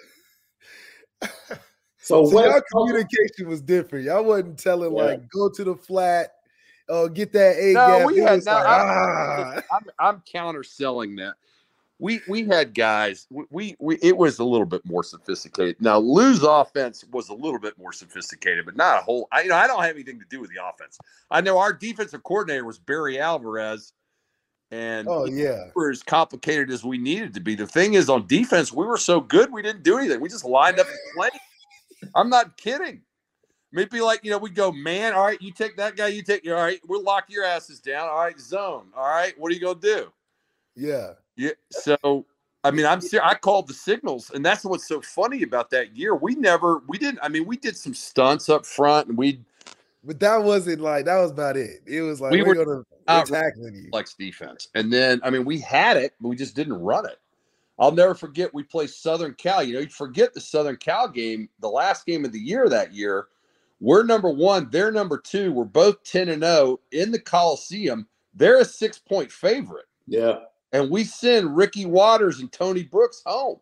So, 1.20 1.28
so 1.98 2.34
what, 2.34 2.64
communication 2.72 3.46
was 3.46 3.62
different. 3.62 4.06
Y'all 4.06 4.24
wasn't 4.24 4.58
telling 4.58 4.96
yeah. 4.96 5.02
like 5.02 5.28
go 5.30 5.48
to 5.48 5.62
the 5.62 5.76
flat 5.76 6.32
oh, 6.88 7.08
get 7.08 7.32
that 7.32 7.56
A 7.58 7.72
no, 7.72 7.98
gap. 7.98 8.06
We 8.06 8.18
had, 8.18 8.44
no, 8.44 8.52
like, 8.52 8.64
ah. 8.66 9.62
I'm, 9.72 9.84
I'm 9.98 10.22
counterselling 10.32 11.16
that. 11.18 11.34
We 12.00 12.20
we 12.28 12.46
had 12.46 12.74
guys. 12.74 13.26
We, 13.50 13.74
we 13.80 13.98
it 14.00 14.16
was 14.16 14.38
a 14.38 14.44
little 14.44 14.66
bit 14.66 14.82
more 14.84 15.02
sophisticated. 15.02 15.76
Now 15.80 15.98
Lou's 15.98 16.44
offense 16.44 17.04
was 17.10 17.28
a 17.28 17.34
little 17.34 17.58
bit 17.58 17.76
more 17.76 17.92
sophisticated, 17.92 18.66
but 18.66 18.76
not 18.76 19.00
a 19.00 19.02
whole. 19.02 19.26
I 19.32 19.42
you 19.42 19.48
know 19.48 19.56
I 19.56 19.66
don't 19.66 19.82
have 19.82 19.96
anything 19.96 20.20
to 20.20 20.26
do 20.30 20.40
with 20.40 20.50
the 20.50 20.64
offense. 20.64 20.96
I 21.28 21.40
know 21.40 21.58
our 21.58 21.72
defensive 21.72 22.22
coordinator 22.22 22.64
was 22.64 22.78
Barry 22.78 23.18
Alvarez, 23.18 23.92
and 24.70 25.08
oh 25.08 25.24
yeah, 25.24 25.64
we 25.64 25.72
were 25.74 25.90
as 25.90 26.04
complicated 26.04 26.70
as 26.70 26.84
we 26.84 26.98
needed 26.98 27.34
to 27.34 27.40
be. 27.40 27.56
The 27.56 27.66
thing 27.66 27.94
is, 27.94 28.08
on 28.08 28.28
defense, 28.28 28.72
we 28.72 28.86
were 28.86 28.96
so 28.96 29.20
good 29.20 29.52
we 29.52 29.62
didn't 29.62 29.82
do 29.82 29.98
anything. 29.98 30.20
We 30.20 30.28
just 30.28 30.44
lined 30.44 30.78
up 30.78 30.86
and 30.86 30.96
played. 31.16 31.32
I'm 32.14 32.30
not 32.30 32.56
kidding. 32.56 33.02
Maybe 33.70 34.00
like, 34.00 34.20
you 34.24 34.30
know, 34.30 34.38
we 34.38 34.50
go, 34.50 34.72
man, 34.72 35.12
all 35.12 35.26
right, 35.26 35.40
you 35.42 35.52
take 35.52 35.76
that 35.76 35.94
guy, 35.94 36.08
you 36.08 36.22
take, 36.22 36.46
all 36.46 36.54
right, 36.54 36.80
we'll 36.86 37.02
lock 37.02 37.26
your 37.28 37.44
asses 37.44 37.80
down. 37.80 38.08
All 38.08 38.18
right, 38.18 38.38
zone. 38.40 38.86
All 38.96 39.08
right, 39.08 39.38
what 39.38 39.52
are 39.52 39.54
you 39.54 39.60
going 39.60 39.78
to 39.80 39.94
do? 39.96 40.12
Yeah. 40.74 41.12
Yeah. 41.36 41.50
So, 41.70 42.24
I 42.64 42.70
mean, 42.70 42.86
I'm 42.86 43.00
serious. 43.00 43.28
I 43.30 43.34
called 43.34 43.68
the 43.68 43.74
signals, 43.74 44.30
and 44.30 44.44
that's 44.44 44.64
what's 44.64 44.88
so 44.88 45.02
funny 45.02 45.42
about 45.42 45.70
that 45.70 45.94
year. 45.94 46.14
We 46.14 46.34
never, 46.34 46.82
we 46.88 46.96
didn't, 46.96 47.20
I 47.22 47.28
mean, 47.28 47.44
we 47.44 47.58
did 47.58 47.76
some 47.76 47.92
stunts 47.94 48.48
up 48.48 48.64
front 48.64 49.08
and 49.08 49.18
we, 49.18 49.40
but 50.02 50.18
that 50.20 50.42
wasn't 50.42 50.80
like, 50.80 51.04
that 51.04 51.18
was 51.18 51.30
about 51.30 51.56
it. 51.58 51.82
It 51.86 52.00
was 52.00 52.22
like, 52.22 52.32
we 52.32 52.42
we're, 52.42 52.54
going 52.54 52.84
to 52.84 52.84
tackling 53.06 53.74
you. 53.74 53.88
Flex 53.90 54.14
defense. 54.14 54.68
And 54.74 54.90
then, 54.90 55.20
I 55.22 55.30
mean, 55.30 55.44
we 55.44 55.60
had 55.60 55.98
it, 55.98 56.14
but 56.20 56.28
we 56.28 56.36
just 56.36 56.56
didn't 56.56 56.80
run 56.80 57.04
it. 57.04 57.18
I'll 57.78 57.92
never 57.92 58.14
forget 58.14 58.52
we 58.52 58.62
played 58.62 58.90
Southern 58.90 59.34
Cal. 59.34 59.62
You 59.62 59.74
know, 59.74 59.80
you 59.80 59.88
forget 59.88 60.34
the 60.34 60.40
Southern 60.40 60.76
Cal 60.76 61.06
game, 61.06 61.48
the 61.60 61.68
last 61.68 62.06
game 62.06 62.24
of 62.24 62.32
the 62.32 62.40
year 62.40 62.68
that 62.68 62.92
year 62.92 63.28
we're 63.80 64.04
number 64.04 64.30
one, 64.30 64.68
they're 64.70 64.92
number 64.92 65.18
two. 65.18 65.52
We're 65.52 65.64
both 65.64 66.02
10 66.04 66.28
and 66.28 66.42
0 66.42 66.80
in 66.92 67.12
the 67.12 67.18
Coliseum. 67.18 68.06
They're 68.34 68.60
a 68.60 68.64
six 68.64 68.98
point 68.98 69.30
favorite. 69.30 69.86
Yeah. 70.06 70.40
And 70.72 70.90
we 70.90 71.04
send 71.04 71.56
Ricky 71.56 71.86
Watters 71.86 72.40
and 72.40 72.52
Tony 72.52 72.82
Brooks 72.82 73.22
home. 73.24 73.58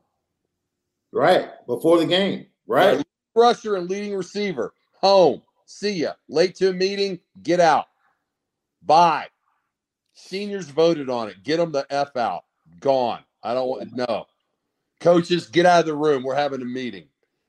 Right. 1.13 1.49
Before 1.67 1.99
the 1.99 2.07
game. 2.07 2.47
Right. 2.67 3.05
rusher 3.35 3.77
and 3.77 3.89
leading 3.89 4.15
receiver 4.15 4.75
home. 5.01 5.43
See 5.67 5.93
ya. 5.93 6.13
Late 6.29 6.55
to 6.57 6.71
a 6.71 6.73
meeting. 6.73 7.21
Get 7.43 7.61
out. 7.61 7.87
Bye. 8.83 9.29
Seniors 10.15 10.69
voted 10.69 11.11
on 11.11 11.29
it. 11.29 11.43
Get 11.43 11.59
them 11.59 11.73
the 11.73 11.87
F 11.91 12.17
out. 12.17 12.45
Gone. 12.81 13.21
I 13.43 13.55
don't 13.55 13.69
want 13.69 13.95
no. 13.95 14.27
Coaches, 15.01 15.47
get 15.47 15.67
out 15.67 15.81
of 15.81 15.87
the 15.87 15.95
room. 15.95 16.23
We're 16.23 16.35
having 16.35 16.63
a 16.63 16.67
meeting. 16.67 17.05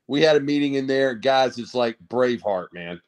We 0.08 0.22
had 0.22 0.36
a 0.36 0.40
meeting 0.40 0.74
in 0.74 0.86
there, 0.86 1.14
guys. 1.14 1.58
It's 1.58 1.74
like 1.74 1.96
Braveheart, 2.08 2.72
man. 2.72 3.00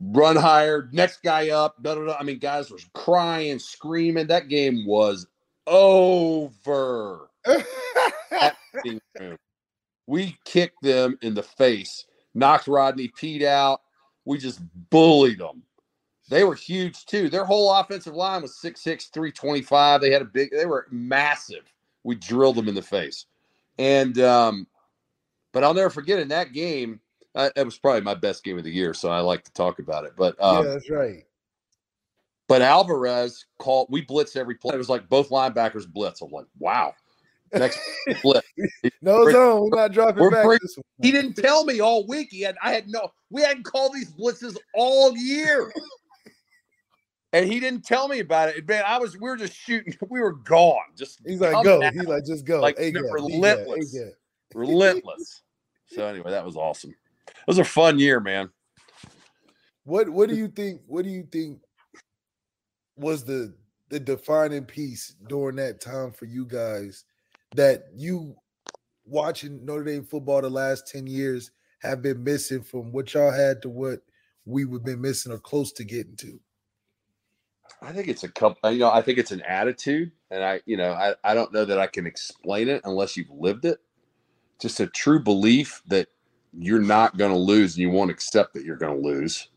Run 0.00 0.34
higher, 0.34 0.88
next 0.90 1.22
guy 1.22 1.50
up. 1.50 1.76
I 1.86 2.22
mean, 2.24 2.38
guys 2.38 2.70
was 2.72 2.86
crying, 2.94 3.60
screaming. 3.60 4.26
That 4.26 4.48
game 4.48 4.84
was 4.86 5.28
over. 5.66 7.30
we 10.06 10.36
kicked 10.44 10.82
them 10.82 11.18
in 11.22 11.34
the 11.34 11.42
face, 11.42 12.06
knocked 12.34 12.66
Rodney 12.66 13.08
Peete 13.08 13.44
out. 13.44 13.82
We 14.24 14.38
just 14.38 14.60
bullied 14.90 15.38
them. 15.38 15.62
They 16.28 16.44
were 16.44 16.54
huge 16.54 17.04
too. 17.04 17.28
Their 17.28 17.44
whole 17.44 17.72
offensive 17.72 18.14
line 18.14 18.42
was 18.42 18.58
6'6, 18.62 19.10
325. 19.12 20.00
They 20.00 20.10
had 20.10 20.22
a 20.22 20.24
big, 20.24 20.50
they 20.50 20.66
were 20.66 20.86
massive. 20.90 21.70
We 22.04 22.14
drilled 22.14 22.56
them 22.56 22.68
in 22.68 22.74
the 22.74 22.82
face. 22.82 23.26
And 23.78 24.18
um, 24.18 24.66
but 25.52 25.64
I'll 25.64 25.74
never 25.74 25.90
forget 25.90 26.18
in 26.18 26.28
that 26.28 26.52
game. 26.52 27.00
Uh, 27.34 27.50
it 27.56 27.64
was 27.64 27.78
probably 27.78 28.02
my 28.02 28.14
best 28.14 28.44
game 28.44 28.58
of 28.58 28.64
the 28.64 28.70
year, 28.70 28.92
so 28.92 29.10
I 29.10 29.20
like 29.20 29.44
to 29.44 29.52
talk 29.52 29.78
about 29.78 30.04
it. 30.04 30.12
But 30.16 30.42
um, 30.42 30.64
yeah, 30.64 30.72
that's 30.72 30.90
right. 30.90 31.24
But 32.48 32.60
Alvarez 32.60 33.46
called. 33.58 33.88
We 33.90 34.02
blitz 34.02 34.36
every 34.36 34.56
play. 34.56 34.74
It 34.74 34.78
was 34.78 34.90
like 34.90 35.08
both 35.08 35.30
linebackers 35.30 35.90
blitz. 35.90 36.20
I'm 36.20 36.30
like, 36.30 36.46
wow. 36.58 36.94
Next 37.54 37.78
blitz. 38.22 38.46
no 39.00 39.30
zone. 39.30 39.70
We're 39.70 39.76
not 39.78 39.92
dropping 39.92 40.30
back. 40.30 40.44
Bring, 40.44 40.58
he 41.00 41.10
didn't 41.10 41.34
tell 41.34 41.64
me 41.64 41.80
all 41.80 42.06
week. 42.06 42.28
He 42.30 42.42
had. 42.42 42.56
I 42.62 42.72
had 42.72 42.88
no. 42.88 43.10
We 43.30 43.42
hadn't 43.42 43.64
called 43.64 43.94
these 43.94 44.10
blitzes 44.12 44.56
all 44.74 45.16
year. 45.16 45.72
and 47.32 47.50
he 47.50 47.60
didn't 47.60 47.82
tell 47.82 48.08
me 48.08 48.18
about 48.20 48.50
it. 48.50 48.68
Man, 48.68 48.84
I 48.86 48.98
was 48.98 49.14
we 49.16 49.28
were 49.28 49.36
just 49.36 49.54
shooting. 49.54 49.94
We 50.10 50.20
were 50.20 50.32
gone. 50.32 50.82
Just 50.96 51.20
he's 51.26 51.40
like, 51.40 51.64
go. 51.64 51.80
He's 51.80 52.04
like, 52.04 52.26
just 52.26 52.44
go. 52.44 52.60
Like 52.60 52.78
relentless, 52.78 53.96
relentless. 54.54 55.42
So 55.86 56.06
anyway, 56.06 56.30
that 56.30 56.44
was 56.44 56.56
awesome. 56.56 56.94
It 57.28 57.46
was 57.46 57.58
a 57.58 57.64
fun 57.64 57.98
year, 57.98 58.20
man. 58.20 58.50
What 59.84 60.08
What 60.08 60.28
do 60.28 60.36
you 60.36 60.48
think? 60.48 60.80
What 60.86 61.04
do 61.04 61.10
you 61.10 61.26
think 61.30 61.60
was 62.96 63.24
the 63.24 63.54
the 63.88 64.00
defining 64.00 64.64
piece 64.64 65.14
during 65.28 65.56
that 65.56 65.80
time 65.80 66.12
for 66.12 66.24
you 66.24 66.46
guys 66.46 67.04
that 67.54 67.84
you 67.94 68.34
watching 69.04 69.64
Notre 69.64 69.84
Dame 69.84 70.04
football 70.04 70.40
the 70.40 70.48
last 70.48 70.86
10 70.88 71.06
years 71.06 71.50
have 71.80 72.00
been 72.00 72.24
missing 72.24 72.62
from 72.62 72.92
what 72.92 73.12
y'all 73.12 73.30
had 73.30 73.60
to 73.62 73.68
what 73.68 74.00
we 74.46 74.64
would 74.64 74.84
been 74.84 75.00
missing 75.00 75.32
or 75.32 75.38
close 75.38 75.72
to 75.72 75.84
getting 75.84 76.16
to? 76.16 76.40
I 77.82 77.92
think 77.92 78.08
it's 78.08 78.24
a 78.24 78.28
couple, 78.28 78.70
you 78.70 78.78
know, 78.78 78.90
I 78.90 79.02
think 79.02 79.18
it's 79.18 79.32
an 79.32 79.42
attitude. 79.42 80.12
And 80.30 80.42
I, 80.42 80.60
you 80.66 80.76
know, 80.76 80.92
I, 80.92 81.14
I 81.24 81.34
don't 81.34 81.52
know 81.52 81.64
that 81.64 81.78
I 81.78 81.86
can 81.86 82.06
explain 82.06 82.68
it 82.68 82.80
unless 82.84 83.16
you've 83.16 83.30
lived 83.30 83.64
it. 83.64 83.78
Just 84.62 84.80
a 84.80 84.88
true 84.88 85.20
belief 85.20 85.82
that 85.88 86.08
you're 86.58 86.80
not 86.82 87.18
going 87.18 87.32
to 87.32 87.38
lose 87.38 87.74
and 87.76 87.82
you 87.82 87.90
won't 87.90 88.12
accept 88.12 88.54
that 88.54 88.64
you're 88.64 88.76
going 88.78 89.02
to 89.02 89.08
lose. 89.08 89.48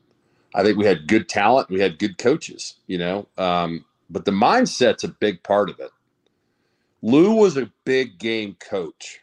I 0.56 0.64
think 0.64 0.78
we 0.78 0.86
had 0.86 1.08
good 1.08 1.30
talent. 1.30 1.70
We 1.70 1.82
had 1.82 2.00
good 2.00 2.18
coaches, 2.18 2.76
you 2.88 2.98
know, 2.98 3.28
um, 3.38 3.86
but 4.10 4.26
the 4.26 4.32
mindset's 4.32 5.04
a 5.06 5.10
big 5.10 5.44
part 5.44 5.70
of 5.70 5.80
it. 5.80 5.92
Lou 7.02 7.34
was 7.36 7.58
a 7.58 7.72
big 7.86 8.20
game 8.20 8.56
coach. 8.60 9.22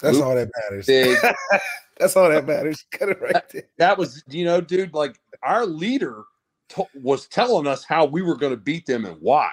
That's 0.00 0.18
Lou 0.18 0.22
all 0.22 0.34
that 0.36 0.50
matters. 0.70 0.86
Big, 0.86 1.18
That's 1.98 2.16
all 2.16 2.30
that 2.30 2.46
matters. 2.46 2.84
Cut 2.92 3.10
it 3.10 3.20
right 3.22 3.48
there. 3.52 3.64
That 3.78 3.98
was, 3.98 4.24
you 4.28 4.44
know, 4.44 4.60
dude, 4.60 4.94
like 4.94 5.18
our 5.42 5.66
leader 5.66 6.24
to- 6.70 6.88
was 6.94 7.26
telling 7.28 7.66
us 7.66 7.84
how 7.84 8.06
we 8.06 8.22
were 8.22 8.36
going 8.36 8.52
to 8.52 8.58
beat 8.60 8.86
them 8.86 9.04
and 9.06 9.18
why. 9.20 9.52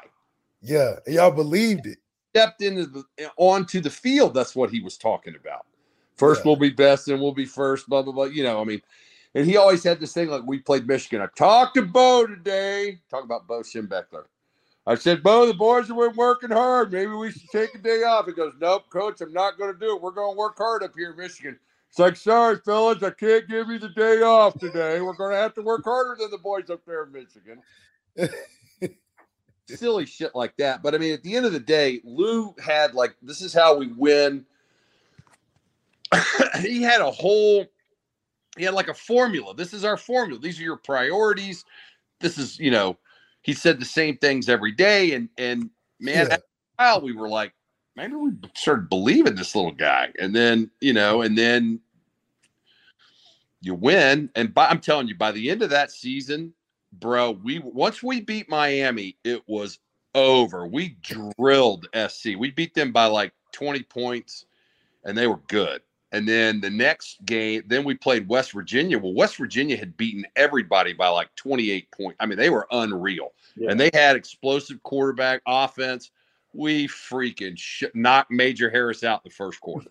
Yeah, 0.62 1.00
y'all 1.08 1.32
believed 1.32 1.88
it. 1.88 2.00
Stepped 2.36 2.62
into 2.62 2.86
the 2.86 3.04
onto 3.38 3.80
the 3.80 3.90
field. 3.90 4.34
That's 4.34 4.56
what 4.56 4.70
he 4.70 4.80
was 4.80 4.98
talking 4.98 5.36
about. 5.36 5.66
First 6.18 6.42
yeah. 6.42 6.50
we'll 6.50 6.56
be 6.56 6.70
best, 6.70 7.08
and 7.08 7.22
we'll 7.22 7.32
be 7.32 7.46
first. 7.46 7.88
Blah 7.88 8.02
blah 8.02 8.14
blah. 8.14 8.26
You 8.26 8.44
know, 8.44 8.60
I 8.60 8.64
mean, 8.64 8.82
and 9.36 9.46
he 9.46 9.58
always 9.58 9.84
had 9.84 10.00
this 10.00 10.14
thing 10.14 10.30
like 10.30 10.44
we 10.46 10.60
played 10.60 10.88
Michigan. 10.88 11.22
I 11.22 11.28
talked 11.38 11.76
to 11.76 11.84
Bo 11.84 12.26
today. 12.28 13.00
Talk 13.10 13.24
about 13.24 13.48
Bo 13.48 13.62
Schembechler. 13.62 14.26
I 14.86 14.96
said, 14.96 15.24
Bo, 15.24 15.46
the 15.46 15.54
boys 15.54 15.88
have 15.88 15.98
been 15.98 16.16
working 16.16 16.52
hard. 16.52 16.92
Maybe 16.92 17.12
we 17.12 17.32
should 17.32 17.50
take 17.52 17.74
a 17.74 17.78
day 17.78 18.04
off. 18.04 18.26
He 18.26 18.34
goes, 18.34 18.54
Nope, 18.60 18.90
coach, 18.90 19.22
I'm 19.22 19.32
not 19.32 19.58
going 19.58 19.74
to 19.74 19.80
do 19.80 19.96
it. 19.96 20.02
We're 20.02 20.12
going 20.12 20.36
to 20.36 20.38
work 20.38 20.58
hard 20.58 20.84
up 20.84 20.92
here 20.96 21.12
in 21.12 21.18
Michigan. 21.18 21.58
It's 21.90 22.00
like, 22.00 22.18
sorry, 22.18 22.58
fellas, 22.66 23.04
I 23.04 23.12
can't 23.12 23.48
give 23.48 23.70
you 23.70 23.80
the 23.80 23.90
day 23.90 24.24
off 24.24 24.60
today. 24.60 25.00
We're 25.00 25.14
going 25.14 25.32
to 25.32 25.38
have 25.38 25.54
to 25.54 25.62
work 25.62 25.84
harder 25.86 26.18
than 26.20 26.32
the 26.32 26.40
boys 26.40 26.70
up 26.70 26.82
there 26.86 27.04
in 27.04 27.12
Michigan. 27.12 27.62
Silly 29.68 30.06
shit 30.06 30.36
like 30.36 30.56
that. 30.58 30.84
But 30.84 30.94
I 30.94 30.98
mean, 30.98 31.14
at 31.14 31.24
the 31.24 31.36
end 31.36 31.46
of 31.46 31.54
the 31.54 31.60
day, 31.60 32.02
Lou 32.04 32.54
had 32.64 32.94
like, 32.94 33.16
this 33.22 33.42
is 33.42 33.54
how 33.54 33.78
we 33.78 33.88
win. 33.88 34.46
he 36.62 36.82
had 36.82 37.02
a 37.02 37.10
whole 37.10 37.66
he 38.58 38.64
had 38.64 38.74
like 38.74 38.88
a 38.88 38.94
formula. 38.94 39.56
This 39.56 39.74
is 39.74 39.84
our 39.84 39.98
formula. 39.98 40.40
These 40.40 40.60
are 40.60 40.64
your 40.64 40.78
priorities. 40.78 41.66
This 42.20 42.38
is, 42.38 42.60
you 42.60 42.72
know, 42.72 42.98
he 43.42 43.54
said 43.54 43.80
the 43.80 43.86
same 43.86 44.18
things 44.18 44.48
every 44.48 44.72
day. 44.72 45.14
And 45.14 45.30
and 45.38 45.70
man, 46.00 46.28
yeah. 46.30 46.38
while 46.76 47.02
we 47.02 47.14
were 47.14 47.30
like, 47.30 47.54
maybe 47.96 48.14
we 48.14 48.32
started 48.56 48.90
believing 48.90 49.36
this 49.36 49.56
little 49.56 49.72
guy. 49.72 50.12
And 50.20 50.36
then, 50.36 50.70
you 50.82 50.94
know, 50.94 51.22
and 51.22 51.38
then 51.38 51.80
you 53.62 53.74
win. 53.74 54.30
And 54.36 54.54
by, 54.54 54.68
I'm 54.68 54.80
telling 54.80 55.08
you, 55.08 55.16
by 55.16 55.32
the 55.32 55.50
end 55.50 55.62
of 55.62 55.72
that 55.72 55.92
season, 55.92 56.54
bro, 57.00 57.32
we 57.32 57.60
once 57.60 58.02
we 58.04 58.22
beat 58.22 58.50
Miami, 58.50 59.18
it 59.24 59.44
was 59.48 59.80
over. 60.16 60.68
We 60.68 60.98
drilled 61.02 61.88
SC. 62.08 62.30
We 62.38 62.52
beat 62.52 62.74
them 62.74 62.92
by 62.92 63.06
like 63.06 63.34
20 63.52 63.84
points, 63.84 64.46
and 65.04 65.18
they 65.18 65.28
were 65.28 65.40
good. 65.48 65.82
And 66.12 66.28
then 66.28 66.62
the 66.62 66.70
next 66.70 67.26
game, 67.26 67.64
then 67.66 67.84
we 67.84 67.96
played 67.96 68.28
West 68.28 68.52
Virginia. 68.52 69.00
Well, 69.00 69.16
West 69.16 69.36
Virginia 69.38 69.76
had 69.76 69.98
beaten 69.98 70.26
everybody 70.36 70.94
by 70.94 71.08
like 71.08 71.34
28 71.36 71.90
points. 71.92 72.18
I 72.20 72.28
mean, 72.28 72.38
they 72.38 72.52
were 72.52 72.68
unreal. 72.70 73.34
Yeah. 73.56 73.72
And 73.72 73.80
they 73.80 73.90
had 73.94 74.16
explosive 74.16 74.82
quarterback 74.84 75.42
offense. 75.48 76.12
We 76.54 76.88
freaking 76.88 77.58
sh- 77.58 77.86
knocked 77.96 78.30
Major 78.30 78.70
Harris 78.70 79.04
out 79.04 79.24
the 79.24 79.32
first 79.32 79.60
quarter. 79.60 79.90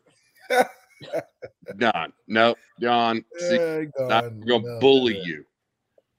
Done. 1.77 2.13
No, 2.29 2.55
John. 2.81 3.25
See, 3.39 3.57
yeah, 3.57 3.85
not 3.99 4.23
going 4.47 4.63
to 4.63 4.69
no, 4.75 4.79
bully 4.79 5.15
no. 5.15 5.25
you. 5.25 5.45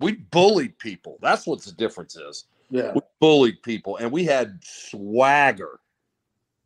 We 0.03 0.13
bullied 0.13 0.77
people. 0.79 1.17
That's 1.21 1.47
what 1.47 1.61
the 1.61 1.71
difference 1.71 2.15
is. 2.15 2.45
Yeah. 2.69 2.91
We 2.93 3.01
bullied 3.19 3.63
people 3.63 3.97
and 3.97 4.11
we 4.11 4.25
had 4.25 4.59
swagger. 4.61 5.79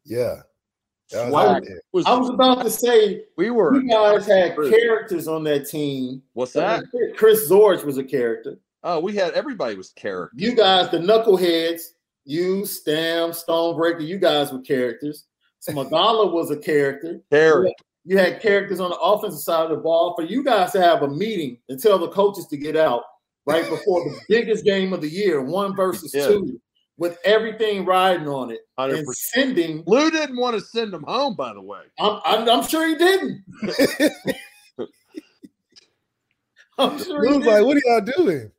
Yeah. 0.04 0.42
I 1.16 1.30
was, 1.94 2.06
I 2.06 2.16
was 2.16 2.30
about 2.30 2.64
to 2.64 2.70
say 2.70 3.24
we 3.38 3.50
were 3.50 3.76
you 3.76 3.90
guys 3.90 4.26
had 4.26 4.58
characters 4.58 5.28
on 5.28 5.46
that 5.46 5.70
team. 5.70 6.22
What's 6.34 6.52
that? 6.54 6.84
Chris 7.16 7.50
Zorich 7.50 7.86
was 7.86 7.98
a 7.98 8.04
character. 8.04 8.58
Oh, 8.84 9.00
we 9.00 9.16
had 9.16 9.34
everybody 9.34 9.76
was 9.76 9.90
character. 9.90 10.36
You 10.38 10.54
guys, 10.54 10.92
the 10.92 10.98
knuckleheads, 10.98 11.82
you, 12.26 12.64
Stams, 12.64 13.44
Stonebreaker, 13.46 14.06
you 14.06 14.18
guys 14.18 14.52
were 14.52 14.60
characters. 14.60 15.26
Smagala 15.66 16.32
was 16.32 16.52
a 16.52 16.58
character. 16.58 17.22
Character. 17.30 17.72
You 18.06 18.18
had 18.18 18.42
characters 18.42 18.80
on 18.80 18.90
the 18.90 19.00
offensive 19.00 19.40
side 19.40 19.64
of 19.64 19.70
the 19.70 19.78
ball. 19.78 20.14
For 20.16 20.24
you 20.24 20.44
guys 20.44 20.72
to 20.74 20.82
have 20.82 21.04
a 21.04 21.08
meeting 21.08 21.58
and 21.70 21.82
tell 21.82 21.98
the 21.98 22.10
coaches 22.10 22.48
to 22.48 22.58
get 22.58 22.76
out 22.76 23.04
right 23.48 23.68
before 23.70 24.04
the 24.04 24.20
biggest 24.28 24.64
game 24.66 24.94
of 24.94 25.02
the 25.02 25.10
year, 25.10 25.42
one 25.42 25.76
versus 25.76 26.14
yeah. 26.14 26.28
two, 26.28 26.62
with 26.98 27.18
everything 27.24 27.86
riding 27.86 28.28
on 28.28 28.52
it 28.52 28.60
100%. 28.78 29.00
and 29.00 29.08
sending. 29.16 29.84
Lou 29.88 30.12
didn't 30.12 30.38
want 30.38 30.56
to 30.56 30.62
send 30.62 30.94
them 30.94 31.04
home, 31.04 31.36
by 31.36 31.54
the 31.54 31.62
way. 31.62 31.82
I'm, 32.00 32.20
I'm, 32.26 32.50
I'm 32.50 32.68
sure 32.68 32.88
he 32.88 32.96
didn't. 32.96 33.44
I'm 36.78 37.04
sure 37.04 37.28
Lou's 37.28 37.46
like, 37.46 37.66
what 37.66 37.78
are 37.78 37.82
y'all 37.86 38.02
doing? 38.02 38.52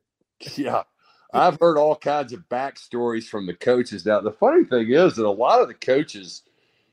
Yeah. 0.55 0.83
I've 1.31 1.59
heard 1.59 1.77
all 1.77 1.95
kinds 1.95 2.33
of 2.33 2.49
backstories 2.49 3.25
from 3.25 3.45
the 3.45 3.53
coaches. 3.53 4.05
Now, 4.05 4.19
the 4.19 4.31
funny 4.31 4.63
thing 4.63 4.89
is 4.89 5.15
that 5.15 5.25
a 5.25 5.29
lot 5.29 5.61
of 5.61 5.67
the 5.67 5.75
coaches, 5.75 6.41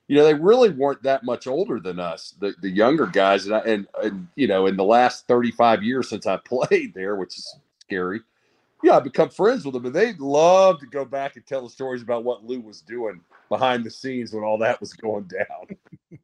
you 0.09 0.17
know, 0.17 0.25
they 0.25 0.35
really 0.35 0.69
weren't 0.69 1.03
that 1.05 1.25
much 1.25 1.47
older 1.47 1.81
than 1.81 1.99
us, 1.99 2.35
the, 2.39 2.55
the 2.61 2.69
younger 2.69 3.07
guys. 3.07 3.47
And, 3.47 3.55
I, 3.55 3.61
and, 3.61 3.87
and, 4.03 4.29
you 4.37 4.47
know, 4.47 4.67
in 4.67 4.77
the 4.77 4.85
last 4.85 5.27
35 5.27 5.83
years 5.83 6.11
since 6.11 6.27
I 6.27 6.37
played 6.45 6.93
there, 6.95 7.17
which 7.17 7.39
is 7.39 7.57
scary, 7.87 8.21
yeah, 8.83 8.97
I 8.97 9.01
become 9.01 9.31
friends 9.31 9.65
with 9.65 9.75
them, 9.75 9.87
and 9.87 9.95
they 9.95 10.13
love 10.15 10.81
to 10.81 10.87
go 10.87 11.05
back 11.05 11.37
and 11.37 11.47
tell 11.47 11.63
the 11.63 11.71
stories 11.71 12.03
about 12.03 12.25
what 12.25 12.45
Lou 12.45 12.61
was 12.61 12.83
doing 12.83 13.21
behind 13.49 13.85
the 13.85 13.91
scenes 13.91 14.33
when 14.33 14.45
all 14.45 14.59
that 14.59 14.81
was 14.81 14.93
going 14.93 15.25
down. 15.25 15.77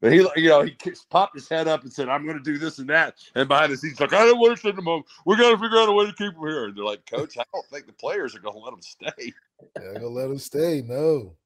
but 0.00 0.12
he, 0.12 0.26
you 0.36 0.48
know, 0.48 0.62
he 0.62 0.76
popped 1.10 1.34
his 1.34 1.48
head 1.48 1.68
up 1.68 1.82
and 1.82 1.92
said, 1.92 2.08
"I'm 2.08 2.24
going 2.24 2.38
to 2.38 2.42
do 2.42 2.58
this 2.58 2.78
and 2.78 2.88
that," 2.88 3.16
and 3.34 3.48
behind 3.48 3.72
the 3.72 3.76
scenes, 3.76 4.00
like, 4.00 4.14
"I 4.14 4.24
don't 4.24 4.38
want 4.38 4.56
to 4.56 4.62
send 4.62 4.78
them 4.78 4.86
home. 4.86 5.04
We 5.26 5.36
got 5.36 5.50
to 5.50 5.58
figure 5.58 5.78
out 5.78 5.88
a 5.88 5.92
way 5.92 6.06
to 6.06 6.12
keep 6.12 6.32
them 6.32 6.42
here." 6.42 6.66
And 6.66 6.76
they're 6.76 6.84
like, 6.84 7.04
"Coach, 7.06 7.36
I 7.38 7.44
don't 7.52 7.66
think 7.66 7.86
the 7.86 7.92
players 7.92 8.34
are 8.34 8.40
going 8.40 8.54
to 8.54 8.60
let 8.60 8.70
them 8.70 8.82
stay." 8.82 9.32
Yeah, 9.76 9.92
gonna 9.94 10.08
let 10.08 10.28
them 10.28 10.38
stay. 10.38 10.82
No. 10.82 11.36